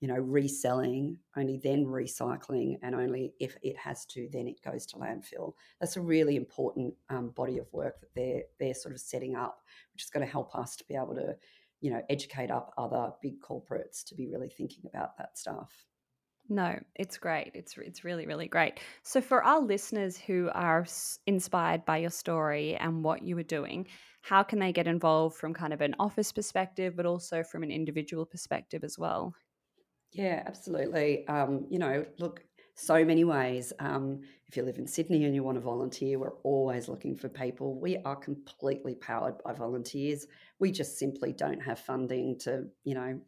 you 0.00 0.08
know, 0.08 0.16
reselling, 0.16 1.16
only 1.36 1.60
then 1.62 1.84
recycling, 1.84 2.76
and 2.82 2.94
only 2.94 3.34
if 3.38 3.56
it 3.62 3.76
has 3.76 4.04
to, 4.06 4.28
then 4.32 4.48
it 4.48 4.60
goes 4.64 4.84
to 4.86 4.96
landfill. 4.96 5.52
That's 5.80 5.96
a 5.96 6.00
really 6.00 6.34
important 6.36 6.94
um, 7.08 7.30
body 7.30 7.58
of 7.58 7.72
work 7.72 8.00
that 8.00 8.14
they're 8.16 8.42
they're 8.58 8.74
sort 8.74 8.94
of 8.94 9.00
setting 9.00 9.36
up, 9.36 9.60
which 9.92 10.02
is 10.02 10.10
going 10.10 10.26
to 10.26 10.32
help 10.32 10.56
us 10.56 10.74
to 10.76 10.84
be 10.88 10.96
able 10.96 11.14
to 11.14 11.36
you 11.82 11.90
know, 11.90 12.00
educate 12.08 12.50
up 12.50 12.72
other 12.78 13.12
big 13.20 13.40
corporates 13.40 14.02
to 14.06 14.14
be 14.14 14.28
really 14.28 14.48
thinking 14.48 14.84
about 14.86 15.18
that 15.18 15.36
stuff. 15.36 15.84
No, 16.48 16.78
it's 16.96 17.18
great. 17.18 17.52
It's 17.54 17.76
it's 17.78 18.04
really 18.04 18.26
really 18.26 18.48
great. 18.48 18.80
So 19.02 19.20
for 19.20 19.42
our 19.44 19.60
listeners 19.60 20.16
who 20.18 20.50
are 20.54 20.86
inspired 21.26 21.84
by 21.84 21.98
your 21.98 22.10
story 22.10 22.76
and 22.76 23.04
what 23.04 23.22
you 23.22 23.36
were 23.36 23.42
doing, 23.42 23.86
how 24.22 24.42
can 24.42 24.58
they 24.58 24.72
get 24.72 24.86
involved 24.86 25.36
from 25.36 25.54
kind 25.54 25.72
of 25.72 25.80
an 25.80 25.94
office 25.98 26.32
perspective, 26.32 26.94
but 26.96 27.06
also 27.06 27.42
from 27.42 27.62
an 27.62 27.70
individual 27.70 28.26
perspective 28.26 28.84
as 28.84 28.98
well? 28.98 29.34
Yeah, 30.12 30.42
absolutely. 30.46 31.26
Um, 31.26 31.66
you 31.70 31.78
know, 31.78 32.04
look, 32.18 32.44
so 32.74 33.04
many 33.04 33.24
ways. 33.24 33.72
Um, 33.78 34.20
if 34.48 34.56
you 34.56 34.62
live 34.62 34.78
in 34.78 34.86
Sydney 34.86 35.24
and 35.24 35.34
you 35.34 35.42
want 35.42 35.56
to 35.56 35.60
volunteer, 35.60 36.18
we're 36.18 36.34
always 36.42 36.88
looking 36.88 37.16
for 37.16 37.28
people. 37.28 37.78
We 37.78 37.98
are 37.98 38.16
completely 38.16 38.94
powered 38.94 39.42
by 39.42 39.52
volunteers. 39.52 40.26
We 40.58 40.70
just 40.70 40.98
simply 40.98 41.32
don't 41.32 41.60
have 41.60 41.78
funding 41.78 42.38
to, 42.40 42.66
you 42.84 42.94
know, 42.94 43.20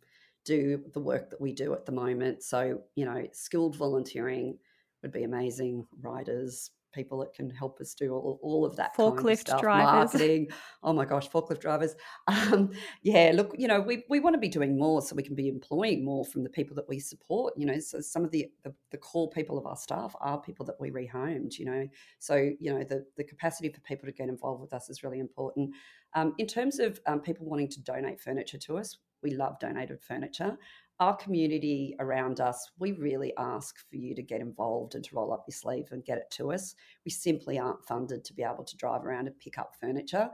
do 0.44 0.82
the 0.92 1.00
work 1.00 1.30
that 1.30 1.40
we 1.40 1.52
do 1.52 1.72
at 1.72 1.86
the 1.86 1.92
moment. 1.92 2.42
So, 2.42 2.82
you 2.94 3.04
know, 3.04 3.26
skilled 3.32 3.76
volunteering 3.76 4.58
would 5.02 5.12
be 5.12 5.24
amazing. 5.24 5.86
Writers, 6.00 6.70
people 6.94 7.18
that 7.18 7.34
can 7.34 7.50
help 7.50 7.80
us 7.80 7.94
do 7.94 8.12
all, 8.12 8.38
all 8.42 8.64
of 8.64 8.76
that 8.76 8.96
forklift 8.96 9.16
kind 9.16 9.30
of 9.30 9.38
stuff, 9.38 9.60
drivers. 9.60 10.14
marketing. 10.14 10.48
Oh 10.82 10.92
my 10.92 11.04
gosh, 11.04 11.28
forklift 11.28 11.60
drivers. 11.60 11.94
Um, 12.26 12.70
yeah, 13.02 13.32
look, 13.34 13.54
you 13.58 13.68
know, 13.68 13.80
we, 13.80 14.04
we 14.08 14.20
want 14.20 14.34
to 14.34 14.40
be 14.40 14.48
doing 14.48 14.78
more 14.78 15.02
so 15.02 15.14
we 15.14 15.22
can 15.22 15.34
be 15.34 15.48
employing 15.48 16.04
more 16.04 16.24
from 16.24 16.44
the 16.44 16.50
people 16.50 16.74
that 16.76 16.88
we 16.88 17.00
support. 17.00 17.54
You 17.56 17.66
know, 17.66 17.78
so 17.80 18.00
some 18.00 18.24
of 18.24 18.30
the, 18.30 18.46
the, 18.62 18.74
the 18.90 18.98
core 18.98 19.28
people 19.30 19.58
of 19.58 19.66
our 19.66 19.76
staff 19.76 20.14
are 20.20 20.40
people 20.40 20.64
that 20.66 20.80
we 20.80 20.90
rehomed. 20.90 21.58
You 21.58 21.66
know, 21.66 21.88
so 22.18 22.36
you 22.36 22.72
know 22.72 22.84
the 22.84 23.04
the 23.16 23.24
capacity 23.24 23.68
for 23.68 23.80
people 23.80 24.06
to 24.06 24.12
get 24.12 24.28
involved 24.28 24.60
with 24.60 24.72
us 24.72 24.88
is 24.88 25.02
really 25.02 25.18
important. 25.18 25.70
Um, 26.14 26.34
in 26.38 26.46
terms 26.46 26.78
of 26.78 27.00
um, 27.06 27.20
people 27.20 27.46
wanting 27.46 27.68
to 27.70 27.80
donate 27.80 28.20
furniture 28.20 28.58
to 28.58 28.78
us, 28.78 28.98
we 29.24 29.32
love 29.32 29.58
donated 29.58 30.00
furniture 30.00 30.56
our 31.00 31.16
community 31.16 31.96
around 31.98 32.40
us, 32.40 32.70
we 32.78 32.92
really 32.92 33.32
ask 33.36 33.76
for 33.90 33.96
you 33.96 34.14
to 34.14 34.22
get 34.22 34.40
involved 34.40 34.94
and 34.94 35.04
to 35.04 35.16
roll 35.16 35.32
up 35.32 35.44
your 35.48 35.54
sleeve 35.54 35.88
and 35.90 36.04
get 36.04 36.18
it 36.18 36.30
to 36.30 36.52
us. 36.52 36.76
We 37.04 37.10
simply 37.10 37.58
aren't 37.58 37.84
funded 37.84 38.24
to 38.24 38.32
be 38.32 38.44
able 38.44 38.64
to 38.64 38.76
drive 38.76 39.04
around 39.04 39.26
and 39.26 39.38
pick 39.38 39.58
up 39.58 39.74
furniture. 39.80 40.30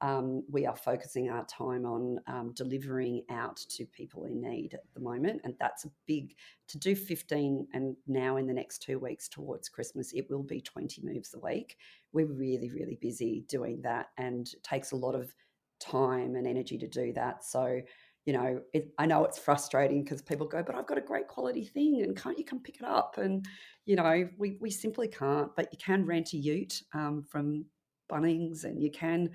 Um, 0.00 0.44
we 0.50 0.66
are 0.66 0.76
focusing 0.76 1.30
our 1.30 1.44
time 1.46 1.84
on 1.84 2.20
um, 2.26 2.52
delivering 2.54 3.22
out 3.30 3.56
to 3.70 3.86
people 3.86 4.24
in 4.26 4.40
need 4.40 4.74
at 4.74 4.84
the 4.92 5.00
moment. 5.00 5.40
And 5.44 5.54
that's 5.58 5.84
a 5.84 5.90
big, 6.06 6.36
to 6.68 6.78
do 6.78 6.94
15 6.94 7.66
and 7.72 7.96
now 8.06 8.36
in 8.36 8.46
the 8.46 8.52
next 8.52 8.82
two 8.82 8.98
weeks 8.98 9.28
towards 9.28 9.68
Christmas, 9.68 10.12
it 10.12 10.28
will 10.28 10.42
be 10.42 10.60
20 10.60 11.02
moves 11.02 11.34
a 11.34 11.38
week. 11.38 11.76
We're 12.12 12.26
really, 12.26 12.70
really 12.70 12.98
busy 13.00 13.44
doing 13.48 13.80
that 13.82 14.10
and 14.18 14.46
it 14.46 14.62
takes 14.62 14.92
a 14.92 14.96
lot 14.96 15.14
of 15.14 15.34
time 15.80 16.36
and 16.36 16.46
energy 16.46 16.78
to 16.78 16.86
do 16.86 17.12
that. 17.14 17.44
So, 17.44 17.80
you 18.24 18.32
know, 18.32 18.60
it, 18.72 18.90
I 18.98 19.06
know 19.06 19.24
it's 19.24 19.38
frustrating 19.38 20.02
because 20.02 20.22
people 20.22 20.46
go, 20.46 20.62
but 20.62 20.74
I've 20.74 20.86
got 20.86 20.98
a 20.98 21.02
great 21.02 21.28
quality 21.28 21.64
thing 21.64 22.02
and 22.02 22.16
can't 22.16 22.38
you 22.38 22.44
come 22.44 22.60
pick 22.60 22.76
it 22.76 22.84
up? 22.84 23.18
And, 23.18 23.46
you 23.84 23.96
know, 23.96 24.28
we, 24.38 24.56
we 24.60 24.70
simply 24.70 25.08
can't, 25.08 25.54
but 25.56 25.68
you 25.72 25.78
can 25.78 26.06
rent 26.06 26.32
a 26.32 26.38
ute 26.38 26.82
um, 26.94 27.22
from 27.22 27.66
Bunnings 28.10 28.64
and 28.64 28.82
you 28.82 28.90
can, 28.90 29.30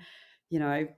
you 0.48 0.58
know, 0.58 0.88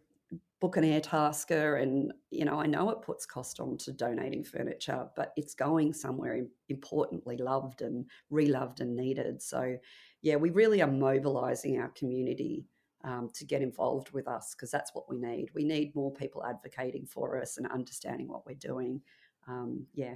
book 0.61 0.76
an 0.76 0.85
Airtasker. 0.85 1.83
And, 1.83 2.12
you 2.31 2.46
know, 2.46 2.59
I 2.59 2.66
know 2.66 2.88
it 2.90 3.02
puts 3.02 3.26
cost 3.26 3.61
on 3.61 3.76
to 3.78 3.92
donating 3.92 4.44
furniture, 4.44 5.07
but 5.14 5.33
it's 5.37 5.55
going 5.55 5.92
somewhere 5.92 6.46
importantly 6.70 7.37
loved 7.37 7.83
and 7.83 8.07
reloved 8.31 8.81
and 8.81 8.96
needed. 8.96 9.42
So, 9.42 9.76
yeah, 10.22 10.37
we 10.37 10.50
really 10.50 10.81
are 10.81 10.90
mobilizing 10.90 11.78
our 11.78 11.88
community 11.88 12.64
um, 13.05 13.31
to 13.35 13.45
get 13.45 13.62
involved 13.62 14.11
with 14.12 14.29
us 14.29 14.55
because 14.55 14.71
that's 14.71 14.95
what 14.95 15.09
we 15.09 15.17
need. 15.17 15.51
We 15.55 15.65
need 15.65 15.95
more 15.95 16.12
people 16.12 16.45
advocating 16.45 17.07
for 17.07 17.41
us 17.41 17.59
and 17.59 17.67
understanding 17.67 18.29
what 18.29 18.47
we're 18.47 18.55
doing. 18.55 19.01
Um, 19.49 19.87
yeah. 19.95 20.15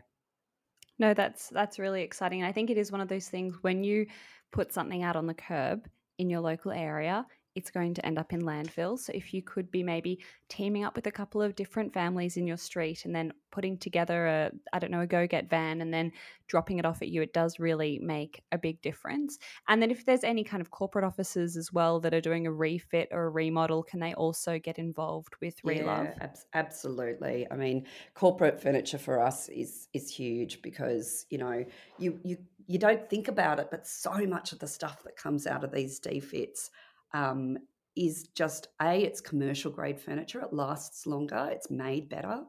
No, 0.99 1.13
that's 1.13 1.49
that's 1.49 1.79
really 1.79 2.03
exciting. 2.03 2.43
I 2.43 2.53
think 2.53 2.71
it 2.71 2.79
is 2.79 2.91
one 2.91 3.01
of 3.01 3.09
those 3.09 3.29
things 3.29 3.57
when 3.61 3.85
you 3.85 4.07
put 4.51 4.73
something 4.73 5.03
out 5.03 5.17
on 5.17 5.27
the 5.27 5.35
curb 5.35 5.87
in 6.19 6.31
your 6.31 6.41
local 6.41 6.73
area, 6.73 7.27
it's 7.57 7.71
going 7.71 7.95
to 7.95 8.05
end 8.05 8.19
up 8.19 8.35
in 8.35 8.43
landfills. 8.43 9.01
So 9.01 9.13
if 9.15 9.33
you 9.33 9.43
could 9.43 9.71
be 9.71 9.83
maybe 9.83 10.21
teaming 10.51 10.85
up 10.85 10.95
with 10.95 11.07
a 11.07 11.11
couple 11.11 11.41
of 11.41 11.57
different 11.57 11.93
families 11.93 12.37
in 12.37 12.47
your 12.47 12.59
street 12.59 13.07
and 13.07 13.15
then 13.15 13.33
putting 13.51 13.79
together 13.79 14.27
a 14.27 14.51
I 14.75 14.79
don't 14.79 14.91
know 14.91 15.01
a 15.01 15.07
GoGet 15.07 15.49
van 15.49 15.81
and 15.81 15.93
then 15.93 16.13
dropping 16.47 16.79
it 16.79 16.85
off 16.85 17.01
at 17.01 17.09
you, 17.09 17.23
it 17.23 17.33
does 17.33 17.59
really 17.59 17.99
make 18.01 18.43
a 18.53 18.59
big 18.59 18.81
difference. 18.83 19.39
And 19.69 19.81
then 19.81 19.91
if 19.91 20.05
there's 20.05 20.23
any 20.23 20.45
kind 20.45 20.61
of 20.61 20.71
corporate 20.71 21.05
offices 21.05 21.57
as 21.57 21.73
well 21.73 21.99
that 22.01 22.13
are 22.13 22.21
doing 22.21 22.47
a 22.47 22.53
refit 22.53 23.09
or 23.11 23.25
a 23.25 23.31
remodel, 23.31 23.83
can 23.83 23.99
they 24.01 24.13
also 24.15 24.59
get 24.59 24.79
involved 24.79 25.35
with 25.41 25.61
Relove? 25.63 26.05
Yeah, 26.05 26.15
ab- 26.21 26.37
absolutely. 26.53 27.47
I 27.51 27.57
mean, 27.57 27.87
corporate 28.15 28.61
furniture 28.61 28.99
for 28.99 29.21
us 29.23 29.49
is 29.49 29.89
is 29.95 30.11
huge 30.11 30.61
because 30.61 31.25
you 31.31 31.39
know 31.39 31.65
you 31.99 32.21
you 32.23 32.37
you 32.67 32.79
don't 32.79 33.09
think 33.09 33.29
about 33.29 33.59
it, 33.61 33.69
but 33.71 33.87
so 33.87 34.27
much 34.27 34.53
of 34.53 34.59
the 34.59 34.67
stuff 34.67 35.03
that 35.05 35.17
comes 35.17 35.47
out 35.47 35.65
of 35.65 35.73
these 35.73 36.01
defits 36.01 36.71
um, 37.15 37.59
is 37.97 38.29
just 38.35 38.69
a 38.83 39.03
it's 39.03 39.21
commercial 39.21 39.71
grade 39.71 39.99
furniture 39.99 40.41
it 40.41 40.53
lasts 40.53 41.07
longer 41.07 41.49
it's 41.51 41.71
made 41.71 42.09
better 42.09 42.43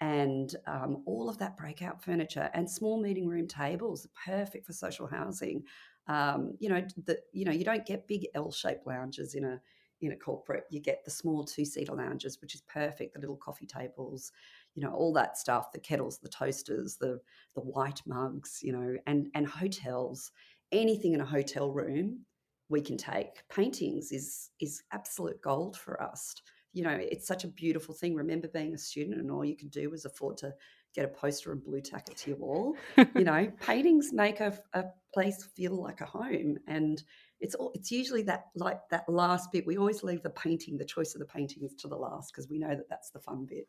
and 0.00 0.56
um, 0.66 1.02
all 1.06 1.28
of 1.28 1.38
that 1.38 1.56
breakout 1.56 2.02
furniture 2.02 2.50
and 2.52 2.68
small 2.68 3.00
meeting 3.00 3.26
room 3.26 3.46
tables 3.46 4.06
perfect 4.26 4.66
for 4.66 4.72
social 4.72 5.06
housing. 5.06 5.62
Um, 6.08 6.54
you 6.58 6.68
know 6.68 6.82
the, 7.06 7.18
you 7.32 7.46
know 7.46 7.52
you 7.52 7.64
don't 7.64 7.86
get 7.86 8.06
big 8.06 8.26
l-shaped 8.34 8.86
lounges 8.86 9.34
in 9.34 9.44
a 9.44 9.58
in 10.02 10.12
a 10.12 10.16
corporate 10.16 10.64
you 10.70 10.80
get 10.80 11.02
the 11.02 11.10
small 11.10 11.44
two-seater 11.44 11.94
lounges 11.94 12.38
which 12.42 12.54
is 12.54 12.60
perfect 12.62 13.14
the 13.14 13.20
little 13.20 13.38
coffee 13.38 13.64
tables 13.64 14.30
you 14.74 14.82
know 14.82 14.92
all 14.92 15.14
that 15.14 15.38
stuff 15.38 15.72
the 15.72 15.78
kettles 15.78 16.18
the 16.18 16.28
toasters 16.28 16.98
the 17.00 17.18
the 17.54 17.62
white 17.62 18.02
mugs 18.04 18.60
you 18.62 18.70
know 18.70 18.94
and 19.06 19.28
and 19.34 19.46
hotels 19.46 20.30
anything 20.72 21.14
in 21.14 21.22
a 21.22 21.24
hotel 21.24 21.72
room 21.72 22.18
we 22.68 22.80
can 22.80 22.96
take. 22.96 23.46
Paintings 23.48 24.12
is 24.12 24.50
is 24.60 24.82
absolute 24.92 25.40
gold 25.42 25.76
for 25.76 26.02
us. 26.02 26.34
You 26.72 26.82
know, 26.82 26.98
it's 26.98 27.26
such 27.26 27.44
a 27.44 27.48
beautiful 27.48 27.94
thing. 27.94 28.14
Remember 28.14 28.48
being 28.48 28.74
a 28.74 28.78
student 28.78 29.20
and 29.20 29.30
all 29.30 29.44
you 29.44 29.56
could 29.56 29.70
do 29.70 29.90
was 29.90 30.04
afford 30.04 30.38
to 30.38 30.52
get 30.94 31.04
a 31.04 31.08
poster 31.08 31.52
and 31.52 31.62
Blu 31.62 31.80
Tack 31.80 32.08
it 32.08 32.16
to 32.18 32.30
your 32.30 32.38
wall. 32.38 32.76
you 32.96 33.24
know, 33.24 33.50
paintings 33.60 34.12
make 34.12 34.40
a, 34.40 34.58
a 34.72 34.84
place 35.12 35.44
feel 35.56 35.80
like 35.80 36.00
a 36.00 36.06
home, 36.06 36.56
and 36.66 37.02
it's 37.40 37.54
all, 37.54 37.72
it's 37.74 37.90
usually 37.90 38.22
that 38.22 38.46
like 38.56 38.80
that 38.90 39.08
last 39.08 39.52
bit. 39.52 39.66
We 39.66 39.76
always 39.76 40.02
leave 40.02 40.22
the 40.22 40.30
painting, 40.30 40.78
the 40.78 40.84
choice 40.84 41.14
of 41.14 41.20
the 41.20 41.26
paintings, 41.26 41.74
to 41.76 41.88
the 41.88 41.96
last 41.96 42.32
because 42.32 42.48
we 42.48 42.58
know 42.58 42.74
that 42.74 42.88
that's 42.88 43.10
the 43.10 43.20
fun 43.20 43.46
bit. 43.48 43.66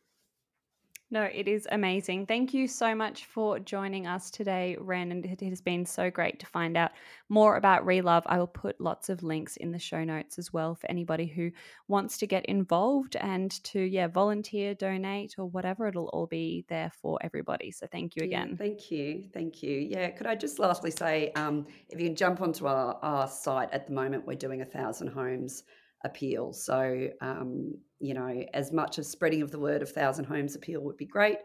No, 1.11 1.21
it 1.21 1.47
is 1.47 1.67
amazing. 1.71 2.25
Thank 2.25 2.51
you 2.51 2.67
so 2.67 2.95
much 2.95 3.25
for 3.25 3.59
joining 3.59 4.07
us 4.07 4.31
today, 4.31 4.75
Ren. 4.79 5.11
And 5.11 5.23
it 5.23 5.39
has 5.41 5.61
been 5.61 5.85
so 5.85 6.09
great 6.09 6.39
to 6.39 6.47
find 6.47 6.75
out 6.75 6.91
more 7.29 7.57
about 7.57 7.85
Relove. 7.85 8.23
I 8.25 8.39
will 8.39 8.47
put 8.47 8.81
lots 8.81 9.09
of 9.09 9.21
links 9.21 9.55
in 9.57 9.71
the 9.71 9.77
show 9.77 10.03
notes 10.03 10.39
as 10.39 10.51
well 10.51 10.73
for 10.73 10.89
anybody 10.89 11.27
who 11.27 11.51
wants 11.87 12.17
to 12.17 12.27
get 12.27 12.43
involved 12.47 13.15
and 13.17 13.51
to, 13.65 13.79
yeah, 13.79 14.07
volunteer, 14.07 14.73
donate, 14.73 15.35
or 15.37 15.45
whatever. 15.45 15.87
It'll 15.87 16.07
all 16.07 16.25
be 16.25 16.65
there 16.69 16.91
for 17.01 17.19
everybody. 17.21 17.69
So 17.69 17.85
thank 17.91 18.15
you 18.15 18.23
again. 18.23 18.49
Yeah, 18.51 18.57
thank 18.57 18.89
you. 18.89 19.29
Thank 19.31 19.61
you. 19.61 19.79
Yeah. 19.79 20.09
Could 20.09 20.25
I 20.25 20.33
just 20.33 20.57
lastly 20.57 20.91
say 20.91 21.31
um, 21.35 21.67
if 21.87 21.99
you 21.99 22.07
can 22.07 22.15
jump 22.15 22.41
onto 22.41 22.65
our, 22.65 22.97
our 23.03 23.27
site 23.27 23.71
at 23.71 23.85
the 23.85 23.93
moment, 23.93 24.25
we're 24.25 24.35
doing 24.35 24.61
a 24.61 24.65
thousand 24.65 25.09
homes 25.09 25.63
appeal. 26.05 26.53
So, 26.53 27.09
um, 27.19 27.75
you 27.99 28.13
know, 28.13 28.45
as 28.53 28.71
much 28.71 28.99
as 28.99 29.09
spreading 29.09 29.41
of 29.41 29.51
the 29.51 29.59
word 29.59 29.81
of 29.81 29.89
Thousand 29.89 30.25
Homes 30.25 30.55
appeal 30.55 30.81
would 30.81 30.97
be 30.97 31.05
great, 31.05 31.39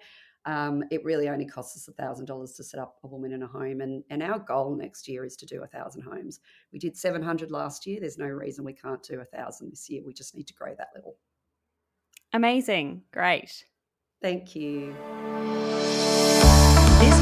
um, 0.46 0.84
it 0.90 1.04
really 1.04 1.28
only 1.28 1.44
costs 1.44 1.76
us 1.76 1.94
thousand 1.94 2.26
dollars 2.26 2.52
to 2.52 2.64
set 2.64 2.80
up 2.80 2.96
a 3.02 3.06
woman 3.06 3.32
in 3.32 3.42
a 3.42 3.46
home, 3.46 3.80
and 3.80 4.02
and 4.08 4.22
our 4.22 4.38
goal 4.38 4.74
next 4.74 5.06
year 5.06 5.24
is 5.24 5.36
to 5.36 5.46
do 5.46 5.62
a 5.62 5.66
thousand 5.66 6.02
homes. 6.02 6.40
We 6.72 6.78
did 6.78 6.96
seven 6.96 7.22
hundred 7.22 7.50
last 7.50 7.86
year. 7.86 8.00
There's 8.00 8.16
no 8.18 8.26
reason 8.26 8.64
we 8.64 8.72
can't 8.72 9.02
do 9.02 9.20
a 9.20 9.24
thousand 9.24 9.70
this 9.70 9.90
year. 9.90 10.02
We 10.04 10.14
just 10.14 10.34
need 10.34 10.46
to 10.46 10.54
grow 10.54 10.74
that 10.78 10.88
little. 10.94 11.16
Amazing, 12.32 13.02
great. 13.12 13.64
Thank 14.22 14.54
you. 14.54 14.94
This 17.00 17.18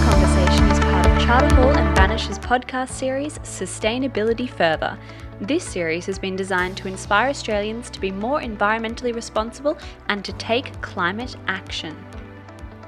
Charter 1.29 1.55
Hall 1.57 1.77
and 1.77 1.95
Banish's 1.95 2.39
podcast 2.39 2.89
series, 2.89 3.39
Sustainability 3.41 4.49
Further 4.49 4.99
this 5.43 5.63
series 5.63 6.07
has 6.07 6.19
been 6.19 6.37
designed 6.37 6.79
to 6.79 6.89
inspire 6.89 7.29
Australians 7.29 7.91
to 7.91 8.01
be 8.01 8.11
more 8.11 8.41
environmentally 8.41 9.15
responsible 9.15 9.77
and 10.09 10.25
to 10.25 10.33
take 10.33 10.81
climate 10.81 11.37
action. 11.47 11.95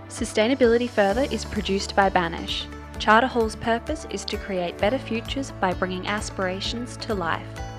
Sustainability 0.08 0.88
Further 0.88 1.26
is 1.30 1.44
produced 1.44 1.94
by 1.94 2.08
Banish. 2.08 2.66
Charter 2.98 3.26
Hall's 3.26 3.56
purpose 3.56 4.06
is 4.08 4.24
to 4.24 4.38
create 4.38 4.78
better 4.78 4.98
futures 4.98 5.50
by 5.60 5.74
bringing 5.74 6.06
aspirations 6.06 6.96
to 6.96 7.14
life. 7.14 7.69